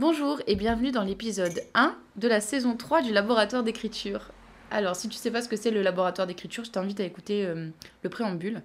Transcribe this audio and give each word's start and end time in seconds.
Bonjour 0.00 0.40
et 0.46 0.56
bienvenue 0.56 0.92
dans 0.92 1.02
l'épisode 1.02 1.62
1 1.74 1.94
de 2.16 2.26
la 2.26 2.40
saison 2.40 2.74
3 2.74 3.02
du 3.02 3.12
laboratoire 3.12 3.62
d'écriture. 3.62 4.32
Alors, 4.70 4.96
si 4.96 5.10
tu 5.10 5.16
sais 5.18 5.30
pas 5.30 5.42
ce 5.42 5.48
que 5.50 5.56
c'est 5.56 5.70
le 5.70 5.82
laboratoire 5.82 6.26
d'écriture, 6.26 6.64
je 6.64 6.70
t'invite 6.70 7.00
à 7.00 7.04
écouter 7.04 7.44
euh, 7.44 7.68
le 8.02 8.08
préambule. 8.08 8.62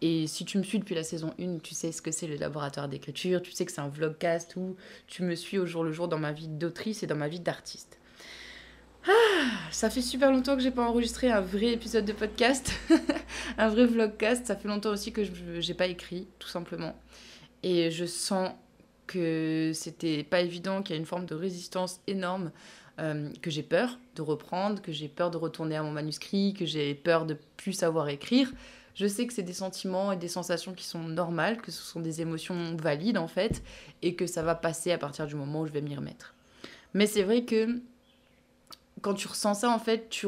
Et 0.00 0.26
si 0.26 0.44
tu 0.44 0.58
me 0.58 0.64
suis 0.64 0.80
depuis 0.80 0.96
la 0.96 1.04
saison 1.04 1.34
1, 1.38 1.58
tu 1.58 1.76
sais 1.76 1.92
ce 1.92 2.02
que 2.02 2.10
c'est 2.10 2.26
le 2.26 2.34
laboratoire 2.34 2.88
d'écriture, 2.88 3.40
tu 3.42 3.52
sais 3.52 3.64
que 3.64 3.70
c'est 3.70 3.80
un 3.80 3.90
vlogcast 3.90 4.56
où 4.56 4.74
tu 5.06 5.22
me 5.22 5.36
suis 5.36 5.56
au 5.56 5.66
jour 5.66 5.84
le 5.84 5.92
jour 5.92 6.08
dans 6.08 6.18
ma 6.18 6.32
vie 6.32 6.48
d'autrice 6.48 7.04
et 7.04 7.06
dans 7.06 7.14
ma 7.14 7.28
vie 7.28 7.38
d'artiste. 7.38 8.00
Ah, 9.06 9.50
ça 9.70 9.88
fait 9.88 10.02
super 10.02 10.32
longtemps 10.32 10.56
que 10.56 10.62
j'ai 10.62 10.72
pas 10.72 10.82
enregistré 10.82 11.30
un 11.30 11.42
vrai 11.42 11.68
épisode 11.68 12.06
de 12.06 12.12
podcast, 12.12 12.72
un 13.56 13.68
vrai 13.68 13.86
vlogcast. 13.86 14.48
Ça 14.48 14.56
fait 14.56 14.66
longtemps 14.66 14.90
aussi 14.90 15.12
que 15.12 15.22
je 15.22 15.30
j'ai 15.60 15.74
pas 15.74 15.86
écrit, 15.86 16.26
tout 16.40 16.48
simplement. 16.48 16.96
Et 17.62 17.92
je 17.92 18.04
sens 18.04 18.50
que 19.06 19.72
c'était 19.74 20.24
pas 20.24 20.40
évident, 20.40 20.82
qu'il 20.82 20.94
y 20.94 20.98
a 20.98 21.00
une 21.00 21.06
forme 21.06 21.26
de 21.26 21.34
résistance 21.34 22.00
énorme, 22.06 22.50
euh, 22.98 23.30
que 23.40 23.50
j'ai 23.50 23.62
peur 23.62 23.98
de 24.16 24.22
reprendre, 24.22 24.82
que 24.82 24.92
j'ai 24.92 25.08
peur 25.08 25.30
de 25.30 25.36
retourner 25.36 25.76
à 25.76 25.82
mon 25.82 25.90
manuscrit, 25.90 26.54
que 26.54 26.66
j'ai 26.66 26.94
peur 26.94 27.26
de 27.26 27.36
plus 27.56 27.72
savoir 27.72 28.08
écrire. 28.08 28.52
Je 28.94 29.06
sais 29.06 29.26
que 29.26 29.32
c'est 29.32 29.42
des 29.42 29.54
sentiments 29.54 30.12
et 30.12 30.16
des 30.16 30.28
sensations 30.28 30.74
qui 30.74 30.84
sont 30.84 31.02
normales, 31.02 31.62
que 31.62 31.70
ce 31.70 31.82
sont 31.82 32.00
des 32.00 32.20
émotions 32.20 32.76
valides 32.76 33.16
en 33.16 33.28
fait, 33.28 33.62
et 34.02 34.14
que 34.14 34.26
ça 34.26 34.42
va 34.42 34.54
passer 34.54 34.92
à 34.92 34.98
partir 34.98 35.26
du 35.26 35.34
moment 35.34 35.62
où 35.62 35.66
je 35.66 35.72
vais 35.72 35.80
m'y 35.80 35.96
remettre. 35.96 36.34
Mais 36.92 37.06
c'est 37.06 37.22
vrai 37.22 37.44
que 37.44 37.80
quand 39.02 39.14
tu 39.14 39.28
ressens 39.28 39.54
ça, 39.54 39.70
en 39.70 39.78
fait, 39.78 40.08
tu, 40.08 40.26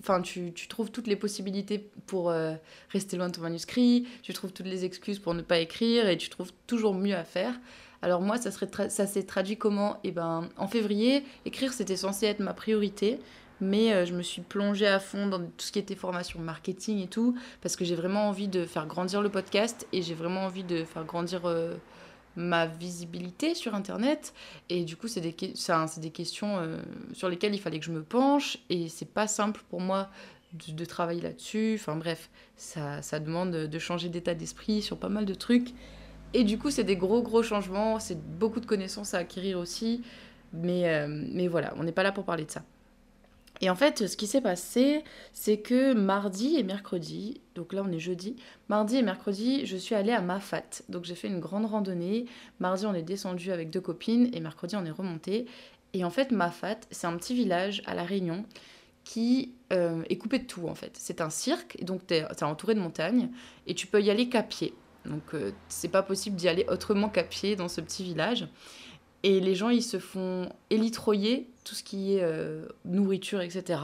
enfin, 0.00 0.20
tu, 0.20 0.52
trouves 0.68 0.90
toutes 0.90 1.06
les 1.06 1.16
possibilités 1.16 1.78
pour 2.06 2.30
euh, 2.30 2.54
rester 2.90 3.16
loin 3.16 3.28
de 3.28 3.34
ton 3.34 3.40
manuscrit, 3.40 4.06
tu 4.22 4.32
trouves 4.32 4.52
toutes 4.52 4.66
les 4.66 4.84
excuses 4.84 5.18
pour 5.18 5.32
ne 5.32 5.42
pas 5.42 5.58
écrire, 5.58 6.08
et 6.08 6.18
tu 6.18 6.28
trouves 6.28 6.52
toujours 6.66 6.94
mieux 6.94 7.16
à 7.16 7.24
faire. 7.24 7.54
Alors 8.02 8.20
moi, 8.20 8.36
ça, 8.36 8.50
serait 8.50 8.68
ça 8.90 9.06
s'est 9.06 9.22
traduit 9.22 9.56
comment? 9.56 9.98
Eh 10.04 10.10
ben, 10.10 10.50
en 10.58 10.68
février, 10.68 11.24
écrire, 11.46 11.72
c'était 11.72 11.96
censé 11.96 12.26
être 12.26 12.40
ma 12.40 12.52
priorité. 12.52 13.18
Mais 13.60 13.92
euh, 13.92 14.04
je 14.04 14.14
me 14.14 14.22
suis 14.22 14.42
plongée 14.42 14.86
à 14.86 14.98
fond 14.98 15.28
dans 15.28 15.38
tout 15.38 15.52
ce 15.58 15.72
qui 15.72 15.78
était 15.78 15.94
formation 15.94 16.40
marketing 16.40 17.02
et 17.02 17.06
tout, 17.06 17.36
parce 17.62 17.76
que 17.76 17.84
j'ai 17.84 17.94
vraiment 17.94 18.28
envie 18.28 18.48
de 18.48 18.66
faire 18.66 18.86
grandir 18.86 19.22
le 19.22 19.28
podcast 19.28 19.86
et 19.92 20.02
j'ai 20.02 20.14
vraiment 20.14 20.44
envie 20.44 20.64
de 20.64 20.84
faire 20.84 21.04
grandir 21.04 21.42
euh, 21.46 21.76
ma 22.36 22.66
visibilité 22.66 23.54
sur 23.54 23.74
Internet. 23.74 24.34
Et 24.68 24.84
du 24.84 24.96
coup, 24.96 25.08
c'est 25.08 25.20
des, 25.20 25.34
des 25.34 26.10
questions 26.10 26.58
euh, 26.58 26.78
sur 27.12 27.28
lesquelles 27.28 27.54
il 27.54 27.60
fallait 27.60 27.78
que 27.78 27.86
je 27.86 27.92
me 27.92 28.02
penche. 28.02 28.58
Et 28.70 28.88
c'est 28.88 29.08
pas 29.10 29.26
simple 29.26 29.62
pour 29.70 29.80
moi 29.80 30.10
de, 30.52 30.72
de 30.72 30.84
travailler 30.84 31.20
là-dessus. 31.20 31.76
Enfin 31.78 31.96
bref, 31.96 32.30
ça, 32.56 33.02
ça 33.02 33.20
demande 33.20 33.52
de 33.52 33.78
changer 33.78 34.08
d'état 34.08 34.34
d'esprit 34.34 34.82
sur 34.82 34.98
pas 34.98 35.08
mal 35.08 35.24
de 35.24 35.34
trucs. 35.34 35.74
Et 36.32 36.42
du 36.42 36.58
coup, 36.58 36.70
c'est 36.70 36.84
des 36.84 36.96
gros, 36.96 37.22
gros 37.22 37.42
changements. 37.42 38.00
C'est 38.00 38.20
beaucoup 38.20 38.60
de 38.60 38.66
connaissances 38.66 39.14
à 39.14 39.18
acquérir 39.18 39.58
aussi. 39.58 40.02
Mais, 40.52 40.88
euh, 40.88 41.06
mais 41.08 41.48
voilà, 41.48 41.74
on 41.76 41.84
n'est 41.84 41.92
pas 41.92 42.02
là 42.02 42.12
pour 42.12 42.24
parler 42.24 42.44
de 42.44 42.50
ça. 42.50 42.62
Et 43.60 43.70
en 43.70 43.76
fait, 43.76 44.06
ce 44.08 44.16
qui 44.16 44.26
s'est 44.26 44.40
passé, 44.40 45.04
c'est 45.32 45.58
que 45.58 45.92
mardi 45.94 46.56
et 46.56 46.62
mercredi, 46.62 47.40
donc 47.54 47.72
là 47.72 47.82
on 47.86 47.92
est 47.92 48.00
jeudi, 48.00 48.36
mardi 48.68 48.96
et 48.96 49.02
mercredi, 49.02 49.64
je 49.64 49.76
suis 49.76 49.94
allée 49.94 50.12
à 50.12 50.20
Mafat. 50.20 50.82
Donc 50.88 51.04
j'ai 51.04 51.14
fait 51.14 51.28
une 51.28 51.40
grande 51.40 51.66
randonnée. 51.66 52.26
Mardi, 52.58 52.84
on 52.86 52.94
est 52.94 53.02
descendu 53.02 53.52
avec 53.52 53.70
deux 53.70 53.80
copines 53.80 54.28
et 54.32 54.40
mercredi, 54.40 54.74
on 54.76 54.84
est 54.84 54.90
remonté. 54.90 55.46
Et 55.92 56.04
en 56.04 56.10
fait, 56.10 56.32
Mafat, 56.32 56.80
c'est 56.90 57.06
un 57.06 57.16
petit 57.16 57.34
village 57.34 57.82
à 57.86 57.94
La 57.94 58.02
Réunion 58.02 58.44
qui 59.04 59.52
euh, 59.72 60.02
est 60.08 60.16
coupé 60.16 60.38
de 60.40 60.46
tout 60.46 60.66
en 60.66 60.74
fait. 60.74 60.92
C'est 60.94 61.20
un 61.20 61.30
cirque, 61.30 61.76
et 61.78 61.84
donc 61.84 62.10
es, 62.10 62.24
entouré 62.42 62.74
de 62.74 62.80
montagnes 62.80 63.28
et 63.66 63.74
tu 63.74 63.86
peux 63.86 64.02
y 64.02 64.10
aller 64.10 64.28
qu'à 64.28 64.42
pied. 64.42 64.74
Donc 65.04 65.22
euh, 65.34 65.52
c'est 65.68 65.88
pas 65.88 66.02
possible 66.02 66.36
d'y 66.36 66.48
aller 66.48 66.66
autrement 66.68 67.08
qu'à 67.08 67.22
pied 67.22 67.54
dans 67.54 67.68
ce 67.68 67.80
petit 67.80 68.02
village. 68.02 68.48
Et 69.22 69.40
les 69.40 69.54
gens, 69.54 69.70
ils 69.70 69.82
se 69.82 69.98
font 69.98 70.50
élitroyer 70.70 71.48
tout 71.64 71.74
ce 71.74 71.82
qui 71.82 72.14
est 72.14 72.22
euh, 72.22 72.66
nourriture, 72.84 73.40
etc. 73.40 73.80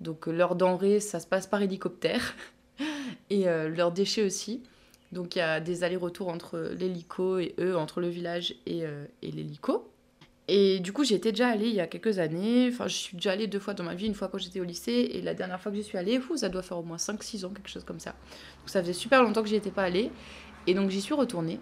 Donc 0.00 0.28
euh, 0.28 0.32
leurs 0.32 0.54
denrées, 0.54 1.00
ça 1.00 1.20
se 1.20 1.26
passe 1.26 1.46
par 1.46 1.62
hélicoptère. 1.62 2.34
et 3.30 3.44
leurs 3.44 3.90
déchets 3.90 4.22
aussi. 4.22 4.62
Donc 5.10 5.34
il 5.34 5.38
y 5.38 5.42
a 5.42 5.60
des 5.60 5.82
allers-retours 5.82 6.28
entre 6.28 6.72
l'hélico 6.78 7.38
et 7.38 7.54
eux, 7.58 7.76
entre 7.76 8.00
le 8.00 8.08
village 8.08 8.54
et, 8.66 8.84
et 9.22 9.30
l'hélico. 9.32 9.90
Et 10.48 10.78
du 10.78 10.92
coup, 10.92 11.02
j'y 11.02 11.14
étais 11.14 11.32
déjà 11.32 11.48
allée 11.48 11.68
il 11.68 11.74
y 11.74 11.80
a 11.80 11.86
quelques 11.86 12.18
années. 12.18 12.68
Enfin, 12.72 12.86
je 12.86 12.94
suis 12.94 13.16
déjà 13.16 13.32
allée 13.32 13.46
deux 13.46 13.58
fois 13.58 13.74
dans 13.74 13.82
ma 13.82 13.94
vie, 13.94 14.06
une 14.06 14.14
fois 14.14 14.28
quand 14.28 14.38
j'étais 14.38 14.60
au 14.60 14.64
lycée. 14.64 15.10
Et 15.12 15.22
la 15.22 15.34
dernière 15.34 15.60
fois 15.60 15.72
que 15.72 15.78
j'y 15.78 15.84
suis 15.84 15.98
allée, 15.98 16.20
fou, 16.20 16.36
ça 16.36 16.48
doit 16.48 16.62
faire 16.62 16.78
au 16.78 16.82
moins 16.82 16.98
5-6 16.98 17.44
ans, 17.46 17.50
quelque 17.50 17.68
chose 17.68 17.84
comme 17.84 17.98
ça. 17.98 18.10
Donc 18.10 18.68
ça 18.68 18.80
faisait 18.80 18.92
super 18.92 19.22
longtemps 19.22 19.42
que 19.42 19.48
j'y 19.48 19.56
étais 19.56 19.70
pas 19.70 19.82
allée. 19.82 20.10
Et 20.66 20.74
donc 20.74 20.90
j'y 20.90 21.00
suis 21.00 21.14
retournée. 21.14 21.58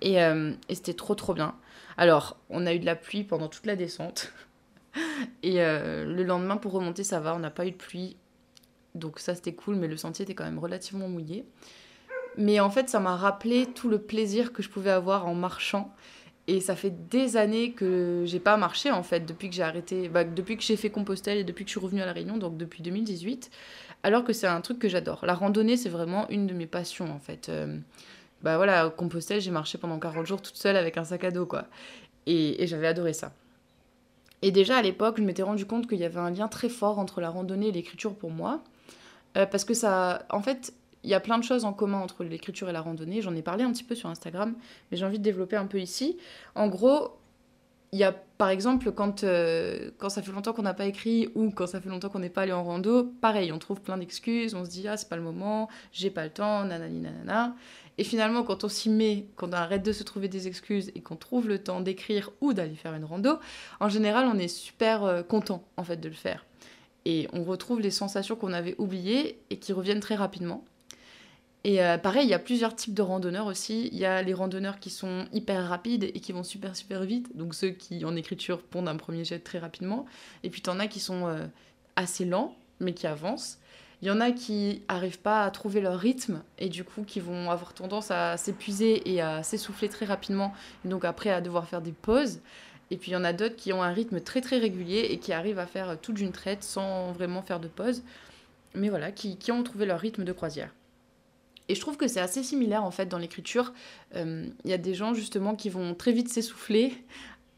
Et, 0.00 0.22
euh, 0.22 0.52
et 0.68 0.74
c'était 0.74 0.94
trop 0.94 1.14
trop 1.14 1.34
bien. 1.34 1.54
Alors, 1.96 2.38
on 2.48 2.66
a 2.66 2.72
eu 2.72 2.78
de 2.78 2.86
la 2.86 2.96
pluie 2.96 3.24
pendant 3.24 3.48
toute 3.48 3.66
la 3.66 3.76
descente. 3.76 4.32
et 5.42 5.62
euh, 5.62 6.04
le 6.04 6.22
lendemain, 6.22 6.56
pour 6.56 6.72
remonter, 6.72 7.04
ça 7.04 7.20
va, 7.20 7.34
on 7.34 7.38
n'a 7.38 7.50
pas 7.50 7.66
eu 7.66 7.70
de 7.70 7.76
pluie. 7.76 8.16
Donc 8.94 9.18
ça, 9.18 9.34
c'était 9.34 9.54
cool, 9.54 9.76
mais 9.76 9.88
le 9.88 9.96
sentier 9.96 10.24
était 10.24 10.34
quand 10.34 10.44
même 10.44 10.58
relativement 10.58 11.08
mouillé. 11.08 11.44
Mais 12.36 12.60
en 12.60 12.70
fait, 12.70 12.88
ça 12.88 13.00
m'a 13.00 13.16
rappelé 13.16 13.66
tout 13.66 13.88
le 13.88 13.98
plaisir 13.98 14.52
que 14.52 14.62
je 14.62 14.68
pouvais 14.68 14.90
avoir 14.90 15.26
en 15.26 15.34
marchant. 15.34 15.94
Et 16.48 16.60
ça 16.60 16.74
fait 16.74 17.08
des 17.08 17.36
années 17.36 17.72
que 17.72 18.24
j'ai 18.26 18.40
pas 18.40 18.56
marché 18.56 18.90
en 18.90 19.04
fait, 19.04 19.20
depuis 19.20 19.48
que 19.48 19.54
j'ai 19.54 19.62
arrêté, 19.62 20.08
bah, 20.08 20.24
depuis 20.24 20.56
que 20.56 20.62
j'ai 20.62 20.76
fait 20.76 20.90
Compostelle 20.90 21.38
et 21.38 21.44
depuis 21.44 21.64
que 21.64 21.68
je 21.68 21.78
suis 21.78 21.80
revenue 21.80 22.02
à 22.02 22.06
La 22.06 22.12
Réunion, 22.12 22.36
donc 22.36 22.56
depuis 22.56 22.82
2018. 22.82 23.50
Alors 24.02 24.24
que 24.24 24.32
c'est 24.32 24.48
un 24.48 24.60
truc 24.60 24.80
que 24.80 24.88
j'adore. 24.88 25.24
La 25.24 25.34
randonnée, 25.34 25.76
c'est 25.76 25.88
vraiment 25.88 26.28
une 26.30 26.48
de 26.48 26.54
mes 26.54 26.66
passions 26.66 27.12
en 27.12 27.20
fait. 27.20 27.48
Euh, 27.48 27.78
bah 28.42 28.56
voilà, 28.56 28.90
Compostelle, 28.90 29.40
j'ai 29.40 29.52
marché 29.52 29.78
pendant 29.78 30.00
40 30.00 30.26
jours 30.26 30.42
toute 30.42 30.56
seule 30.56 30.76
avec 30.76 30.96
un 30.96 31.04
sac 31.04 31.22
à 31.22 31.30
dos, 31.30 31.46
quoi. 31.46 31.66
Et, 32.26 32.66
j'avais 32.66 32.88
adoré 32.88 33.12
ça. 33.12 33.32
Et 34.42 34.50
déjà 34.50 34.76
à 34.76 34.82
l'époque, 34.82 35.16
je 35.18 35.22
m'étais 35.22 35.42
rendu 35.42 35.66
compte 35.66 35.88
qu'il 35.88 35.98
y 35.98 36.04
avait 36.04 36.18
un 36.20 36.30
lien 36.30 36.48
très 36.48 36.68
fort 36.68 36.98
entre 36.98 37.20
la 37.20 37.30
randonnée 37.30 37.68
et 37.68 37.72
l'écriture 37.72 38.14
pour 38.14 38.30
moi. 38.30 38.62
Euh, 39.36 39.46
parce 39.46 39.64
que 39.64 39.74
ça. 39.74 40.26
En 40.30 40.42
fait, 40.42 40.74
il 41.04 41.10
y 41.10 41.14
a 41.14 41.20
plein 41.20 41.38
de 41.38 41.44
choses 41.44 41.64
en 41.64 41.72
commun 41.72 41.98
entre 41.98 42.24
l'écriture 42.24 42.68
et 42.68 42.72
la 42.72 42.80
randonnée. 42.80 43.22
J'en 43.22 43.34
ai 43.34 43.42
parlé 43.42 43.64
un 43.64 43.72
petit 43.72 43.84
peu 43.84 43.94
sur 43.94 44.08
Instagram, 44.08 44.54
mais 44.90 44.96
j'ai 44.96 45.04
envie 45.04 45.18
de 45.18 45.24
développer 45.24 45.56
un 45.56 45.66
peu 45.66 45.80
ici. 45.80 46.16
En 46.54 46.68
gros, 46.68 47.16
il 47.92 47.98
y 47.98 48.04
a 48.04 48.12
par 48.12 48.48
exemple 48.48 48.90
quand, 48.90 49.22
euh, 49.22 49.90
quand 49.98 50.08
ça 50.08 50.22
fait 50.22 50.32
longtemps 50.32 50.52
qu'on 50.52 50.62
n'a 50.62 50.74
pas 50.74 50.86
écrit 50.86 51.28
ou 51.34 51.50
quand 51.50 51.66
ça 51.66 51.80
fait 51.80 51.90
longtemps 51.90 52.08
qu'on 52.08 52.18
n'est 52.18 52.30
pas 52.30 52.42
allé 52.42 52.52
en 52.52 52.64
rando, 52.64 53.04
pareil, 53.20 53.52
on 53.52 53.58
trouve 53.58 53.80
plein 53.80 53.98
d'excuses, 53.98 54.54
on 54.54 54.64
se 54.64 54.70
dit 54.70 54.88
ah 54.88 54.96
c'est 54.96 55.08
pas 55.08 55.16
le 55.16 55.22
moment, 55.22 55.68
j'ai 55.92 56.10
pas 56.10 56.24
le 56.24 56.30
temps, 56.30 56.64
nanani 56.64 57.00
nanana. 57.00 57.54
Et 57.98 58.04
finalement, 58.04 58.42
quand 58.42 58.64
on 58.64 58.68
s'y 58.68 58.88
met, 58.88 59.26
quand 59.36 59.50
on 59.50 59.52
arrête 59.52 59.82
de 59.82 59.92
se 59.92 60.02
trouver 60.02 60.28
des 60.28 60.48
excuses 60.48 60.90
et 60.94 61.00
qu'on 61.02 61.16
trouve 61.16 61.46
le 61.46 61.62
temps 61.62 61.82
d'écrire 61.82 62.30
ou 62.40 62.54
d'aller 62.54 62.74
faire 62.74 62.94
une 62.94 63.04
rando, 63.04 63.38
en 63.80 63.90
général, 63.90 64.26
on 64.26 64.38
est 64.38 64.48
super 64.48 65.04
euh, 65.04 65.22
content 65.22 65.62
en 65.76 65.84
fait 65.84 65.98
de 65.98 66.08
le 66.08 66.14
faire. 66.14 66.46
Et 67.04 67.28
on 67.34 67.44
retrouve 67.44 67.80
les 67.80 67.90
sensations 67.90 68.36
qu'on 68.36 68.54
avait 68.54 68.74
oubliées 68.78 69.38
et 69.50 69.58
qui 69.58 69.72
reviennent 69.74 70.00
très 70.00 70.14
rapidement. 70.14 70.64
Et 71.64 71.82
euh, 71.82 71.96
pareil, 71.96 72.26
il 72.26 72.30
y 72.30 72.34
a 72.34 72.40
plusieurs 72.40 72.74
types 72.74 72.94
de 72.94 73.02
randonneurs 73.02 73.46
aussi. 73.46 73.88
Il 73.92 73.98
y 73.98 74.04
a 74.04 74.22
les 74.22 74.34
randonneurs 74.34 74.80
qui 74.80 74.90
sont 74.90 75.26
hyper 75.32 75.68
rapides 75.68 76.04
et 76.04 76.20
qui 76.20 76.32
vont 76.32 76.42
super 76.42 76.74
super 76.74 77.04
vite, 77.04 77.36
donc 77.36 77.54
ceux 77.54 77.70
qui 77.70 78.04
en 78.04 78.16
écriture 78.16 78.62
pondent 78.62 78.88
un 78.88 78.96
premier 78.96 79.24
jet 79.24 79.38
très 79.38 79.58
rapidement. 79.58 80.04
Et 80.42 80.50
puis 80.50 80.62
en 80.66 80.80
as 80.80 80.88
qui 80.88 81.00
sont 81.00 81.26
euh, 81.26 81.46
assez 81.96 82.24
lents 82.24 82.56
mais 82.80 82.94
qui 82.94 83.06
avancent. 83.06 83.58
Il 84.00 84.08
y 84.08 84.10
en 84.10 84.20
a 84.20 84.32
qui 84.32 84.82
arrivent 84.88 85.20
pas 85.20 85.44
à 85.44 85.50
trouver 85.52 85.80
leur 85.80 85.96
rythme 85.96 86.42
et 86.58 86.68
du 86.68 86.82
coup 86.82 87.04
qui 87.04 87.20
vont 87.20 87.50
avoir 87.52 87.74
tendance 87.74 88.10
à 88.10 88.36
s'épuiser 88.36 89.08
et 89.08 89.20
à 89.20 89.44
s'essouffler 89.44 89.88
très 89.88 90.06
rapidement, 90.06 90.52
et 90.84 90.88
donc 90.88 91.04
après 91.04 91.30
à 91.30 91.40
devoir 91.40 91.68
faire 91.68 91.80
des 91.80 91.92
pauses. 91.92 92.40
Et 92.90 92.96
puis 92.96 93.12
il 93.12 93.14
y 93.14 93.16
en 93.16 93.22
a 93.24 93.32
d'autres 93.32 93.54
qui 93.54 93.72
ont 93.72 93.82
un 93.84 93.92
rythme 93.92 94.20
très 94.20 94.40
très 94.40 94.58
régulier 94.58 95.06
et 95.10 95.18
qui 95.18 95.32
arrivent 95.32 95.60
à 95.60 95.66
faire 95.66 95.96
tout 96.00 96.12
d'une 96.12 96.32
traite 96.32 96.64
sans 96.64 97.12
vraiment 97.12 97.42
faire 97.42 97.60
de 97.60 97.68
pause. 97.68 98.02
Mais 98.74 98.88
voilà, 98.88 99.12
qui 99.12 99.52
ont 99.52 99.62
trouvé 99.62 99.86
leur 99.86 100.00
rythme 100.00 100.24
de 100.24 100.32
croisière. 100.32 100.70
Et 101.68 101.74
je 101.74 101.80
trouve 101.80 101.96
que 101.96 102.08
c'est 102.08 102.20
assez 102.20 102.42
similaire 102.42 102.84
en 102.84 102.90
fait 102.90 103.06
dans 103.06 103.18
l'écriture. 103.18 103.72
Euh, 104.16 104.46
il 104.64 104.70
y 104.70 104.74
a 104.74 104.78
des 104.78 104.94
gens 104.94 105.14
justement 105.14 105.54
qui 105.54 105.70
vont 105.70 105.94
très 105.94 106.12
vite 106.12 106.28
s'essouffler 106.28 106.92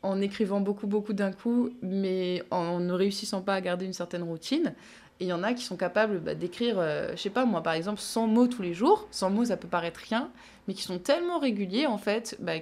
en 0.02 0.20
écrivant 0.20 0.60
beaucoup 0.60 0.86
beaucoup 0.86 1.14
d'un 1.14 1.32
coup, 1.32 1.70
mais 1.82 2.42
en 2.50 2.80
ne 2.80 2.92
réussissant 2.92 3.40
pas 3.40 3.54
à 3.54 3.60
garder 3.60 3.86
une 3.86 3.94
certaine 3.94 4.22
routine. 4.22 4.74
Et 5.20 5.24
il 5.24 5.28
y 5.28 5.32
en 5.32 5.42
a 5.44 5.54
qui 5.54 5.64
sont 5.64 5.76
capables 5.76 6.18
bah, 6.18 6.34
d'écrire, 6.34 6.78
euh, 6.78 7.12
je 7.12 7.22
sais 7.22 7.30
pas 7.30 7.44
moi, 7.44 7.62
par 7.62 7.74
exemple, 7.74 8.00
100 8.00 8.26
mots 8.26 8.48
tous 8.48 8.62
les 8.62 8.74
jours. 8.74 9.06
100 9.12 9.30
mots, 9.30 9.44
ça 9.44 9.56
peut 9.56 9.68
paraître 9.68 10.00
rien, 10.00 10.30
mais 10.66 10.74
qui 10.74 10.82
sont 10.82 10.98
tellement 10.98 11.38
réguliers, 11.38 11.86
en 11.86 11.98
fait, 11.98 12.36
bah, 12.40 12.54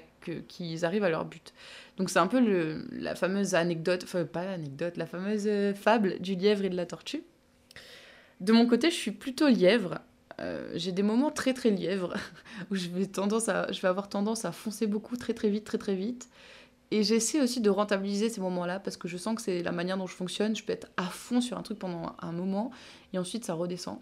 qu'ils 0.49 0.85
arrivent 0.85 1.05
à 1.05 1.11
leur 1.11 1.25
but. 1.25 1.55
Donc 1.97 2.11
c'est 2.11 2.19
un 2.19 2.27
peu 2.27 2.41
le, 2.41 2.87
la 2.93 3.15
fameuse 3.15 3.55
anecdote, 3.55 4.03
enfin 4.05 4.25
pas 4.25 4.45
l'anecdote, 4.45 4.97
la 4.97 5.06
fameuse 5.06 5.45
euh, 5.47 5.75
fable 5.75 6.21
du 6.21 6.35
lièvre 6.35 6.65
et 6.65 6.71
de 6.71 6.77
la 6.77 6.87
tortue. 6.87 7.23
De 8.41 8.53
mon 8.53 8.67
côté, 8.67 8.91
je 8.91 8.97
suis 8.97 9.12
plutôt 9.12 9.49
lièvre. 9.49 9.99
Euh, 10.43 10.73
j'ai 10.75 10.93
des 10.93 11.03
moments 11.03 11.31
très 11.31 11.55
très 11.55 11.71
lièvre 11.71 12.15
où 12.71 12.75
je 12.75 12.89
vais, 12.89 13.06
tendance 13.06 13.49
à, 13.49 13.71
je 13.71 13.81
vais 13.81 13.89
avoir 13.89 14.09
tendance 14.09 14.44
à 14.44 14.53
foncer 14.53 14.87
beaucoup 14.87 15.17
très 15.17 15.35
très 15.35 15.49
vite, 15.49 15.65
très 15.65 15.79
très 15.79 15.94
vite. 15.94 16.29
Et 16.91 17.05
j'essaie 17.05 17.41
aussi 17.41 17.62
de 17.62 17.71
rentabiliser 17.71 18.29
ces 18.29 18.43
moments-là 18.43 18.79
parce 18.79 18.99
que 18.99 19.09
je 19.09 19.17
sens 19.17 19.35
que 19.35 19.41
c'est 19.41 19.62
la 19.62 19.73
manière 19.73 19.97
dont 19.97 20.06
je 20.06 20.15
fonctionne. 20.15 20.55
Je 20.55 20.62
peux 20.62 20.75
être 20.75 20.89
à 20.99 21.05
fond 21.05 21.41
sur 21.41 21.56
un 21.56 21.62
truc 21.62 21.79
pendant 21.79 22.15
un 22.21 22.33
moment 22.33 22.71
et 23.15 23.19
ensuite 23.19 23.47
ça 23.47 23.55
redescend. 23.55 23.99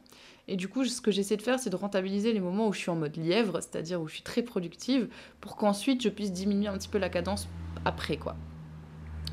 Et 0.49 0.57
du 0.57 0.67
coup, 0.67 0.85
ce 0.85 1.01
que 1.01 1.13
j'essaie 1.13 1.37
de 1.37 1.43
faire, 1.43 1.61
c'est 1.61 1.71
de 1.71 1.77
rentabiliser 1.77 2.33
les 2.33 2.41
moments 2.41 2.67
où 2.67 2.73
je 2.73 2.81
suis 2.81 2.91
en 2.91 2.97
mode 2.97 3.17
lièvre, 3.17 3.61
c'est-à-dire 3.61 4.01
où 4.01 4.09
je 4.09 4.15
suis 4.15 4.23
très 4.23 4.43
productive, 4.43 5.09
pour 5.41 5.55
qu'ensuite 5.55 6.03
je 6.03 6.09
puisse 6.09 6.33
diminuer 6.33 6.67
un 6.67 6.77
petit 6.77 6.89
peu 6.89 6.99
la 6.99 7.09
cadence 7.09 7.47
après, 7.85 8.17
quoi. 8.17 8.35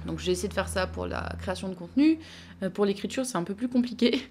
Donc 0.06 0.19
j'ai 0.19 0.31
essayé 0.31 0.48
de 0.48 0.53
faire 0.53 0.69
ça 0.69 0.86
pour 0.86 1.07
la 1.07 1.36
création 1.39 1.69
de 1.69 1.74
contenu. 1.74 2.19
Euh, 2.62 2.69
pour 2.69 2.86
l'écriture, 2.86 3.25
c'est 3.25 3.38
un 3.38 3.44
peu 3.44 3.56
plus 3.56 3.68
compliqué, 3.68 4.21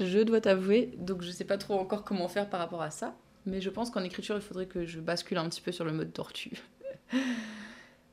je 0.00 0.20
dois 0.20 0.40
t'avouer. 0.40 0.92
Donc 0.98 1.22
je 1.22 1.30
sais 1.30 1.44
pas 1.44 1.58
trop 1.58 1.74
encore 1.74 2.04
comment 2.04 2.28
faire 2.28 2.48
par 2.48 2.60
rapport 2.60 2.82
à 2.82 2.90
ça. 2.90 3.14
Mais 3.46 3.60
je 3.60 3.70
pense 3.70 3.90
qu'en 3.90 4.02
écriture, 4.02 4.34
il 4.36 4.42
faudrait 4.42 4.66
que 4.66 4.84
je 4.84 5.00
bascule 5.00 5.38
un 5.38 5.48
petit 5.48 5.60
peu 5.60 5.72
sur 5.72 5.84
le 5.84 5.92
mode 5.92 6.12
tortue. 6.12 6.56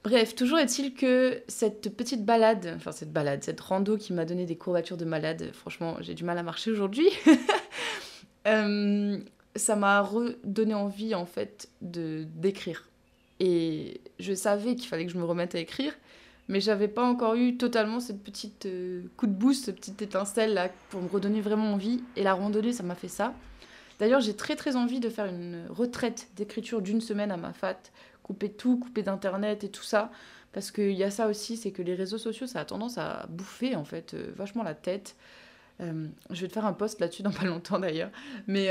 Bref, 0.04 0.36
toujours 0.36 0.60
est-il 0.60 0.94
que 0.94 1.42
cette 1.48 1.96
petite 1.96 2.26
balade, 2.26 2.74
enfin 2.76 2.92
cette 2.92 3.14
balade, 3.14 3.42
cette 3.42 3.62
rando 3.62 3.98
qui 3.98 4.12
m'a 4.12 4.26
donné 4.26 4.46
des 4.46 4.58
courbatures 4.58 4.98
de 4.98 5.06
malade, 5.06 5.52
franchement, 5.54 5.96
j'ai 6.02 6.14
du 6.14 6.26
mal 6.26 6.38
à 6.38 6.44
marcher 6.44 6.72
aujourd'hui. 6.72 7.08
Euh, 8.46 9.20
ça 9.56 9.78
m'a 9.78 10.02
redonné 10.02 10.74
envie 10.74 11.16
en 11.16 11.26
fait 11.26 11.70
de 11.82 12.26
d'écrire. 12.36 12.90
Et 13.40 14.02
je 14.20 14.34
savais 14.34 14.76
qu'il 14.76 14.90
fallait 14.90 15.06
que 15.06 15.14
je 15.14 15.18
me 15.18 15.24
remette 15.24 15.56
à 15.56 15.60
écrire, 15.60 15.94
mais 16.48 16.60
j'avais 16.60 16.88
pas 16.88 17.04
encore 17.04 17.36
eu 17.36 17.58
totalement 17.58 18.00
cette 18.00 18.22
petite 18.22 18.66
euh, 18.66 19.04
coup 19.16 19.28
de 19.28 19.32
boost, 19.32 19.66
cette 19.66 19.78
petite 19.78 20.02
étincelle 20.02 20.54
là 20.54 20.70
pour 20.90 21.02
me 21.02 21.08
redonner 21.08 21.42
vraiment 21.42 21.74
envie. 21.74 22.04
Et 22.16 22.24
la 22.24 22.34
randonnée, 22.34 22.74
ça 22.74 22.84
m'a 22.84 22.96
fait 22.96 23.08
ça. 23.08 23.34
D'ailleurs, 24.00 24.20
j'ai 24.20 24.36
très 24.36 24.56
très 24.56 24.76
envie 24.76 25.00
de 25.00 25.10
faire 25.10 25.26
une 25.26 25.66
retraite 25.70 26.28
d'écriture 26.36 26.82
d'une 26.82 27.00
semaine 27.00 27.32
à 27.32 27.38
ma 27.38 27.54
fat, 27.54 27.78
couper 28.24 28.50
tout, 28.52 28.78
couper 28.78 29.04
d'internet 29.04 29.64
et 29.64 29.70
tout 29.70 29.84
ça. 29.84 30.12
Parce 30.52 30.70
qu'il 30.72 30.92
y 30.92 31.04
a 31.04 31.12
ça 31.12 31.28
aussi, 31.28 31.58
c'est 31.58 31.72
que 31.72 31.82
les 31.82 31.96
réseaux 31.96 32.18
sociaux, 32.18 32.46
ça 32.46 32.60
a 32.60 32.66
tendance 32.66 32.98
à 32.98 33.26
bouffer 33.30 33.76
en 33.76 33.86
fait 33.86 34.14
euh, 34.14 34.32
vachement 34.36 34.64
la 34.64 34.76
tête. 34.76 35.16
Euh, 35.82 36.08
je 36.30 36.42
vais 36.42 36.48
te 36.48 36.54
faire 36.54 36.66
un 36.66 36.74
post 36.74 37.00
là-dessus 37.00 37.24
dans 37.24 37.32
pas 37.32 37.46
longtemps 37.46 37.80
d'ailleurs. 37.80 38.12
Mais, 38.48 38.70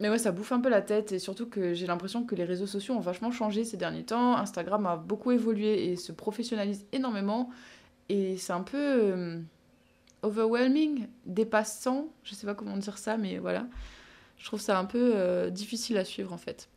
mais 0.00 0.10
ouais, 0.10 0.18
ça 0.18 0.32
bouffe 0.32 0.52
un 0.52 0.60
peu 0.60 0.68
la 0.68 0.82
tête 0.82 1.12
et 1.12 1.18
surtout 1.18 1.46
que 1.48 1.74
j'ai 1.74 1.86
l'impression 1.86 2.24
que 2.24 2.34
les 2.34 2.44
réseaux 2.44 2.66
sociaux 2.66 2.94
ont 2.94 3.00
vachement 3.00 3.30
changé 3.30 3.64
ces 3.64 3.76
derniers 3.76 4.04
temps. 4.04 4.36
Instagram 4.36 4.86
a 4.86 4.96
beaucoup 4.96 5.32
évolué 5.32 5.90
et 5.90 5.96
se 5.96 6.12
professionnalise 6.12 6.86
énormément. 6.92 7.50
Et 8.08 8.36
c'est 8.36 8.52
un 8.52 8.62
peu 8.62 9.42
overwhelming, 10.22 11.08
dépassant, 11.26 12.08
je 12.22 12.34
sais 12.34 12.46
pas 12.46 12.54
comment 12.54 12.76
dire 12.76 12.98
ça, 12.98 13.16
mais 13.16 13.38
voilà. 13.38 13.66
Je 14.36 14.46
trouve 14.46 14.60
ça 14.60 14.78
un 14.78 14.84
peu 14.84 15.50
difficile 15.50 15.98
à 15.98 16.04
suivre 16.04 16.32
en 16.32 16.38
fait 16.38 16.68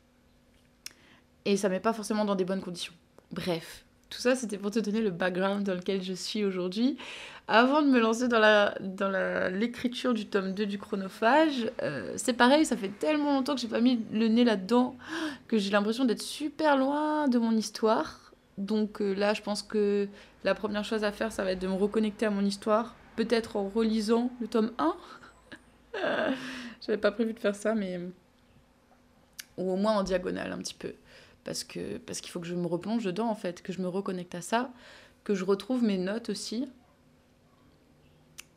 et 1.45 1.57
ça 1.57 1.69
met 1.69 1.79
pas 1.79 1.93
forcément 1.93 2.25
dans 2.25 2.35
des 2.35 2.45
bonnes 2.45 2.61
conditions. 2.61 2.93
Bref, 3.31 3.85
tout 4.11 4.19
ça 4.19 4.35
c'était 4.35 4.57
pour 4.57 4.69
te 4.71 4.79
donner 4.79 5.01
le 5.01 5.09
background 5.09 5.63
dans 5.63 5.73
lequel 5.73 6.03
je 6.03 6.13
suis 6.13 6.45
aujourd'hui. 6.45 6.97
Avant 7.47 7.81
de 7.81 7.87
me 7.87 7.99
lancer 7.99 8.27
dans 8.27 8.39
la 8.39 8.75
dans 8.81 9.09
l'écriture 9.51 10.13
du 10.13 10.27
tome 10.27 10.53
2 10.53 10.65
du 10.65 10.77
chronophage, 10.77 11.71
euh, 11.81 12.13
c'est 12.17 12.33
pareil, 12.33 12.65
ça 12.65 12.77
fait 12.77 12.89
tellement 12.99 13.33
longtemps 13.33 13.55
que 13.55 13.61
j'ai 13.61 13.67
pas 13.67 13.81
mis 13.81 14.05
le 14.11 14.27
nez 14.27 14.43
là-dedans 14.43 14.95
que 15.47 15.57
j'ai 15.57 15.71
l'impression 15.71 16.05
d'être 16.05 16.21
super 16.21 16.77
loin 16.77 17.27
de 17.27 17.39
mon 17.39 17.53
histoire. 17.53 18.33
Donc 18.57 19.01
euh, 19.01 19.13
là, 19.13 19.33
je 19.33 19.41
pense 19.41 19.63
que 19.63 20.07
la 20.43 20.53
première 20.55 20.83
chose 20.83 21.03
à 21.03 21.11
faire, 21.11 21.31
ça 21.31 21.43
va 21.43 21.53
être 21.53 21.61
de 21.61 21.67
me 21.67 21.73
reconnecter 21.73 22.25
à 22.25 22.29
mon 22.29 22.45
histoire, 22.45 22.95
peut-être 23.15 23.55
en 23.55 23.69
relisant 23.69 24.29
le 24.41 24.47
tome 24.47 24.71
1. 24.77 24.95
J'avais 26.85 26.97
pas 26.97 27.11
prévu 27.11 27.33
de 27.33 27.39
faire 27.39 27.55
ça, 27.55 27.75
mais 27.75 27.99
ou 29.57 29.71
au 29.71 29.75
moins 29.77 29.93
en 29.93 30.03
diagonale 30.03 30.51
un 30.51 30.57
petit 30.57 30.73
peu 30.73 30.93
parce 31.43 31.63
que 31.63 31.97
parce 31.97 32.21
qu'il 32.21 32.31
faut 32.31 32.39
que 32.39 32.47
je 32.47 32.55
me 32.55 32.67
replonge 32.67 33.03
dedans 33.03 33.29
en 33.29 33.35
fait, 33.35 33.61
que 33.61 33.73
je 33.73 33.81
me 33.81 33.87
reconnecte 33.87 34.35
à 34.35 34.41
ça, 34.41 34.71
que 35.23 35.33
je 35.33 35.43
retrouve 35.43 35.83
mes 35.83 35.97
notes 35.97 36.29
aussi. 36.29 36.67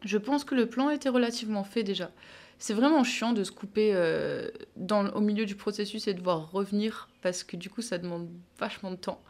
Je 0.02 0.18
pense 0.18 0.44
que 0.44 0.54
le 0.54 0.66
plan 0.66 0.90
était 0.90 1.08
relativement 1.08 1.64
fait 1.64 1.82
déjà. 1.82 2.10
C'est 2.58 2.74
vraiment 2.74 3.04
chiant 3.04 3.32
de 3.32 3.42
se 3.42 3.50
couper 3.50 3.92
euh, 3.94 4.50
dans, 4.76 5.08
au 5.10 5.20
milieu 5.20 5.44
du 5.46 5.56
processus 5.56 6.06
et 6.06 6.12
de 6.12 6.18
devoir 6.18 6.52
revenir 6.52 7.08
parce 7.22 7.42
que 7.42 7.56
du 7.56 7.70
coup 7.70 7.82
ça 7.82 7.98
demande 7.98 8.28
vachement 8.58 8.90
de 8.90 8.96
temps. 8.96 9.22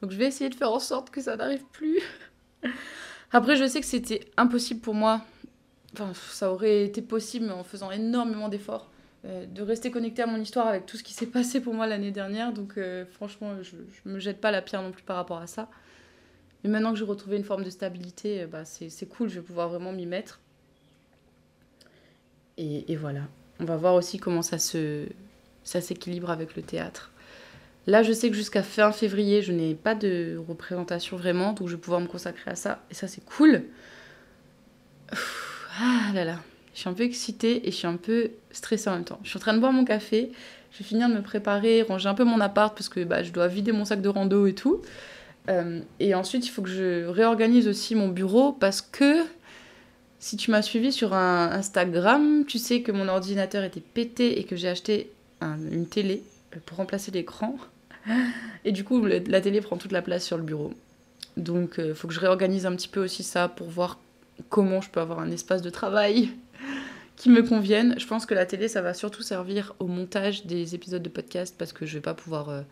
Donc 0.00 0.12
je 0.12 0.16
vais 0.16 0.26
essayer 0.26 0.48
de 0.48 0.54
faire 0.54 0.72
en 0.72 0.78
sorte 0.78 1.10
que 1.10 1.20
ça 1.20 1.36
n'arrive 1.36 1.64
plus. 1.72 2.00
Après 3.32 3.56
je 3.56 3.66
sais 3.66 3.80
que 3.80 3.86
c'était 3.86 4.20
impossible 4.36 4.80
pour 4.80 4.94
moi. 4.94 5.22
Enfin 5.92 6.12
ça 6.14 6.52
aurait 6.52 6.84
été 6.84 7.02
possible 7.02 7.50
en 7.50 7.64
faisant 7.64 7.90
énormément 7.90 8.48
d'efforts 8.48 8.89
de 9.24 9.62
rester 9.62 9.90
connecté 9.90 10.22
à 10.22 10.26
mon 10.26 10.40
histoire 10.40 10.66
avec 10.66 10.86
tout 10.86 10.96
ce 10.96 11.02
qui 11.02 11.12
s'est 11.12 11.26
passé 11.26 11.60
pour 11.60 11.74
moi 11.74 11.86
l'année 11.86 12.10
dernière. 12.10 12.52
Donc 12.52 12.78
euh, 12.78 13.04
franchement, 13.12 13.62
je, 13.62 13.76
ne 14.06 14.14
me 14.14 14.18
jette 14.18 14.40
pas 14.40 14.50
la 14.50 14.62
pierre 14.62 14.82
non 14.82 14.92
plus 14.92 15.02
par 15.02 15.16
rapport 15.16 15.38
à 15.38 15.46
ça. 15.46 15.68
Mais 16.64 16.70
maintenant 16.70 16.92
que 16.92 16.98
j'ai 16.98 17.04
retrouvé 17.04 17.36
une 17.36 17.44
forme 17.44 17.64
de 17.64 17.70
stabilité, 17.70 18.42
euh, 18.42 18.46
bah, 18.46 18.64
c'est 18.64 19.08
cool, 19.08 19.28
je 19.28 19.36
vais 19.36 19.46
pouvoir 19.46 19.68
vraiment 19.68 19.92
m'y 19.92 20.06
mettre. 20.06 20.40
Et, 22.56 22.90
et, 22.92 22.96
voilà. 22.96 23.22
On 23.58 23.64
va 23.64 23.76
voir 23.76 23.94
aussi 23.94 24.18
comment 24.18 24.42
ça 24.42 24.58
se 24.58 25.06
ça 25.64 25.80
s'équilibre 25.80 26.30
avec 26.30 26.56
le 26.56 26.62
théâtre. 26.62 27.12
Là, 27.86 28.02
je 28.02 28.12
sais 28.12 28.30
que 28.30 28.36
jusqu'à 28.36 28.62
fin 28.62 28.92
février, 28.92 29.42
je 29.42 29.52
n'ai 29.52 29.74
pas 29.74 29.94
de 29.94 30.36
représentation 30.48 31.16
vraiment, 31.16 31.52
donc 31.52 31.68
je 31.68 31.76
vais 31.76 31.80
pouvoir 31.80 32.00
me 32.00 32.06
consacrer 32.06 32.50
à 32.50 32.56
ça. 32.56 32.82
Et 32.90 32.94
ça, 32.94 33.08
c'est 33.08 33.24
cool. 33.24 33.64
Ah 35.78 36.10
là 36.12 36.24
là. 36.24 36.40
Je 36.80 36.84
suis 36.84 36.88
un 36.88 36.94
peu 36.94 37.02
excitée 37.02 37.68
et 37.68 37.72
je 37.72 37.76
suis 37.76 37.86
un 37.86 37.98
peu 37.98 38.30
stressée 38.52 38.88
en 38.88 38.94
même 38.94 39.04
temps. 39.04 39.20
Je 39.22 39.28
suis 39.28 39.36
en 39.36 39.40
train 39.40 39.52
de 39.52 39.58
boire 39.58 39.70
mon 39.70 39.84
café, 39.84 40.32
je 40.72 40.78
vais 40.78 40.84
finir 40.84 41.10
de 41.10 41.12
me 41.12 41.20
préparer, 41.20 41.82
ranger 41.82 42.08
un 42.08 42.14
peu 42.14 42.24
mon 42.24 42.40
appart 42.40 42.74
parce 42.74 42.88
que 42.88 43.04
bah, 43.04 43.22
je 43.22 43.32
dois 43.32 43.48
vider 43.48 43.70
mon 43.70 43.84
sac 43.84 44.00
de 44.00 44.08
rando 44.08 44.46
et 44.46 44.54
tout. 44.54 44.80
Euh, 45.50 45.80
et 45.98 46.14
ensuite, 46.14 46.46
il 46.46 46.48
faut 46.48 46.62
que 46.62 46.70
je 46.70 47.04
réorganise 47.04 47.68
aussi 47.68 47.94
mon 47.94 48.08
bureau 48.08 48.52
parce 48.52 48.80
que 48.80 49.24
si 50.20 50.38
tu 50.38 50.50
m'as 50.50 50.62
suivi 50.62 50.90
sur 50.90 51.12
un 51.12 51.52
Instagram, 51.52 52.46
tu 52.46 52.56
sais 52.56 52.80
que 52.80 52.92
mon 52.92 53.08
ordinateur 53.08 53.62
était 53.62 53.82
pété 53.82 54.40
et 54.40 54.44
que 54.44 54.56
j'ai 54.56 54.68
acheté 54.68 55.12
une 55.42 55.86
télé 55.86 56.22
euh, 56.56 56.60
pour 56.64 56.78
remplacer 56.78 57.10
l'écran. 57.10 57.58
Et 58.64 58.72
du 58.72 58.84
coup, 58.84 59.04
la 59.04 59.40
télé 59.42 59.60
prend 59.60 59.76
toute 59.76 59.92
la 59.92 60.00
place 60.00 60.24
sur 60.24 60.38
le 60.38 60.44
bureau. 60.44 60.72
Donc, 61.36 61.74
il 61.76 61.84
euh, 61.84 61.94
faut 61.94 62.08
que 62.08 62.14
je 62.14 62.20
réorganise 62.20 62.64
un 62.64 62.74
petit 62.74 62.88
peu 62.88 63.04
aussi 63.04 63.22
ça 63.22 63.48
pour 63.48 63.68
voir 63.68 63.98
comment 64.48 64.80
je 64.80 64.88
peux 64.88 65.00
avoir 65.00 65.18
un 65.18 65.30
espace 65.30 65.60
de 65.60 65.68
travail 65.68 66.30
qui 67.20 67.28
me 67.28 67.42
conviennent. 67.42 67.96
Je 67.98 68.06
pense 68.06 68.24
que 68.24 68.32
la 68.32 68.46
télé, 68.46 68.66
ça 68.66 68.80
va 68.80 68.94
surtout 68.94 69.22
servir 69.22 69.74
au 69.78 69.86
montage 69.86 70.46
des 70.46 70.74
épisodes 70.74 71.02
de 71.02 71.08
podcast 71.10 71.54
parce 71.58 71.74
que 71.74 71.84
je 71.84 71.92
vais 71.92 72.00
pas 72.00 72.14
pouvoir 72.14 72.48
euh, 72.48 72.62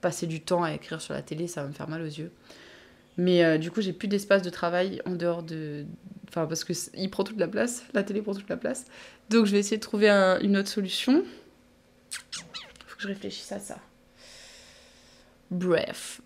passer 0.00 0.26
du 0.26 0.40
temps 0.40 0.64
à 0.64 0.72
écrire 0.72 1.00
sur 1.00 1.14
la 1.14 1.22
télé, 1.22 1.46
ça 1.46 1.62
va 1.62 1.68
me 1.68 1.72
faire 1.72 1.88
mal 1.88 2.02
aux 2.02 2.06
yeux. 2.06 2.32
Mais 3.18 3.44
euh, 3.44 3.56
du 3.56 3.70
coup, 3.70 3.82
j'ai 3.82 3.92
plus 3.92 4.08
d'espace 4.08 4.42
de 4.42 4.50
travail 4.50 5.00
en 5.06 5.12
dehors 5.12 5.44
de. 5.44 5.86
Enfin, 6.28 6.44
parce 6.46 6.64
qu'il 6.64 7.08
prend 7.08 7.22
toute 7.22 7.38
la 7.38 7.46
place, 7.46 7.84
la 7.94 8.02
télé 8.02 8.20
prend 8.20 8.34
toute 8.34 8.48
la 8.48 8.56
place. 8.56 8.86
Donc, 9.30 9.46
je 9.46 9.52
vais 9.52 9.60
essayer 9.60 9.76
de 9.76 9.82
trouver 9.82 10.10
une 10.10 10.56
autre 10.56 10.68
solution. 10.68 11.22
Faut 12.32 12.96
que 12.96 13.02
je 13.02 13.06
réfléchisse 13.06 13.52
à 13.52 13.60
ça. 13.60 13.78
Bref. 15.52 16.20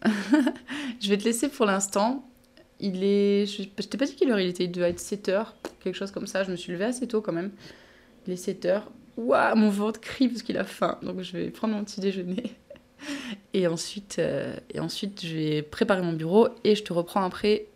je 1.02 1.10
vais 1.10 1.18
te 1.18 1.24
laisser 1.24 1.50
pour 1.50 1.66
l'instant. 1.66 2.26
Il 2.80 3.02
est. 3.02 3.46
Je, 3.46 3.62
t'ai 3.64 3.98
pas 3.98 4.06
dit 4.06 4.14
quelle 4.14 4.30
heure 4.30 4.40
il 4.40 4.48
était, 4.48 4.64
il 4.64 4.72
devait 4.72 4.90
être 4.90 5.00
7 5.00 5.28
heures, 5.28 5.56
quelque 5.80 5.96
chose 5.96 6.10
comme 6.10 6.26
ça. 6.26 6.44
Je 6.44 6.50
me 6.50 6.56
suis 6.56 6.72
levée 6.72 6.84
assez 6.84 7.06
tôt 7.08 7.20
quand 7.20 7.32
même. 7.32 7.50
Il 8.26 8.32
est 8.32 8.36
7 8.36 8.64
heures. 8.66 8.90
Waouh, 9.16 9.56
mon 9.56 9.70
ventre 9.70 10.00
crie 10.00 10.28
parce 10.28 10.42
qu'il 10.42 10.56
a 10.58 10.64
faim. 10.64 10.98
Donc 11.02 11.20
je 11.22 11.32
vais 11.32 11.50
prendre 11.50 11.74
mon 11.74 11.84
petit 11.84 12.00
déjeuner. 12.00 12.52
Et 13.54 13.66
ensuite, 13.66 14.16
euh, 14.18 14.56
et 14.70 14.80
ensuite, 14.80 15.24
je 15.24 15.34
vais 15.34 15.62
préparer 15.62 16.02
mon 16.02 16.12
bureau 16.12 16.48
et 16.64 16.74
je 16.74 16.82
te 16.82 16.92
reprends 16.92 17.22
après 17.22 17.66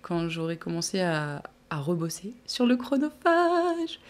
quand 0.00 0.30
j'aurai 0.30 0.56
commencé 0.56 1.00
à, 1.00 1.42
à 1.68 1.76
rebosser 1.76 2.32
sur 2.46 2.66
le 2.66 2.76
chronophage. 2.76 4.00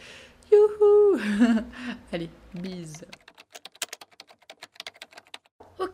Youhou 0.53 1.19
Allez, 2.13 2.31
bise 2.55 3.05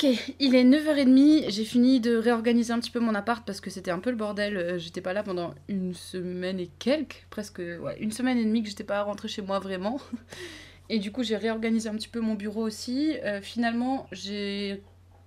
Ok, 0.01 0.17
il 0.39 0.55
est 0.55 0.63
9h30, 0.63 1.51
j'ai 1.51 1.65
fini 1.65 1.99
de 1.99 2.15
réorganiser 2.15 2.73
un 2.73 2.79
petit 2.79 2.93
peu 2.93 3.01
mon 3.01 3.17
appart 3.17 3.45
parce 3.45 3.61
que 3.61 3.69
c'était 3.69 3.91
un 3.91 3.99
peu 3.99 4.11
le 4.11 4.17
bordel. 4.17 4.57
Euh, 4.57 4.79
j'étais 4.79 5.01
pas 5.01 5.13
là 5.13 5.25
pendant 5.25 5.57
une 5.67 5.93
semaine 5.93 6.61
et 6.61 6.71
quelques, 6.79 7.27
presque 7.31 7.59
ouais, 7.59 7.99
une 7.99 8.13
semaine 8.13 8.39
et 8.39 8.45
demie 8.45 8.63
que 8.63 8.69
j'étais 8.69 8.85
pas 8.85 9.03
rentrée 9.03 9.27
chez 9.27 9.43
moi 9.43 9.59
vraiment. 9.59 10.01
Et 10.89 11.01
du 11.01 11.11
coup, 11.11 11.25
j'ai 11.25 11.37
réorganisé 11.37 11.89
un 11.89 11.97
petit 11.97 12.07
peu 12.07 12.21
mon 12.21 12.35
bureau 12.35 12.63
aussi. 12.63 13.19
Euh, 13.25 13.41
finalement, 13.43 14.07
j'ai 14.13 14.81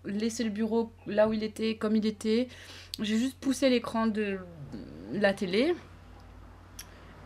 laissé 0.06 0.46
le 0.46 0.50
bureau 0.50 0.94
là 1.06 1.28
où 1.28 1.34
il 1.34 1.44
était, 1.44 1.76
comme 1.76 1.98
il 1.98 2.06
était. 2.06 2.48
J'ai 3.02 3.18
juste 3.18 3.38
poussé 3.42 3.70
l'écran 3.70 4.08
de 4.08 4.40
la 5.12 5.34
télé. 5.34 5.76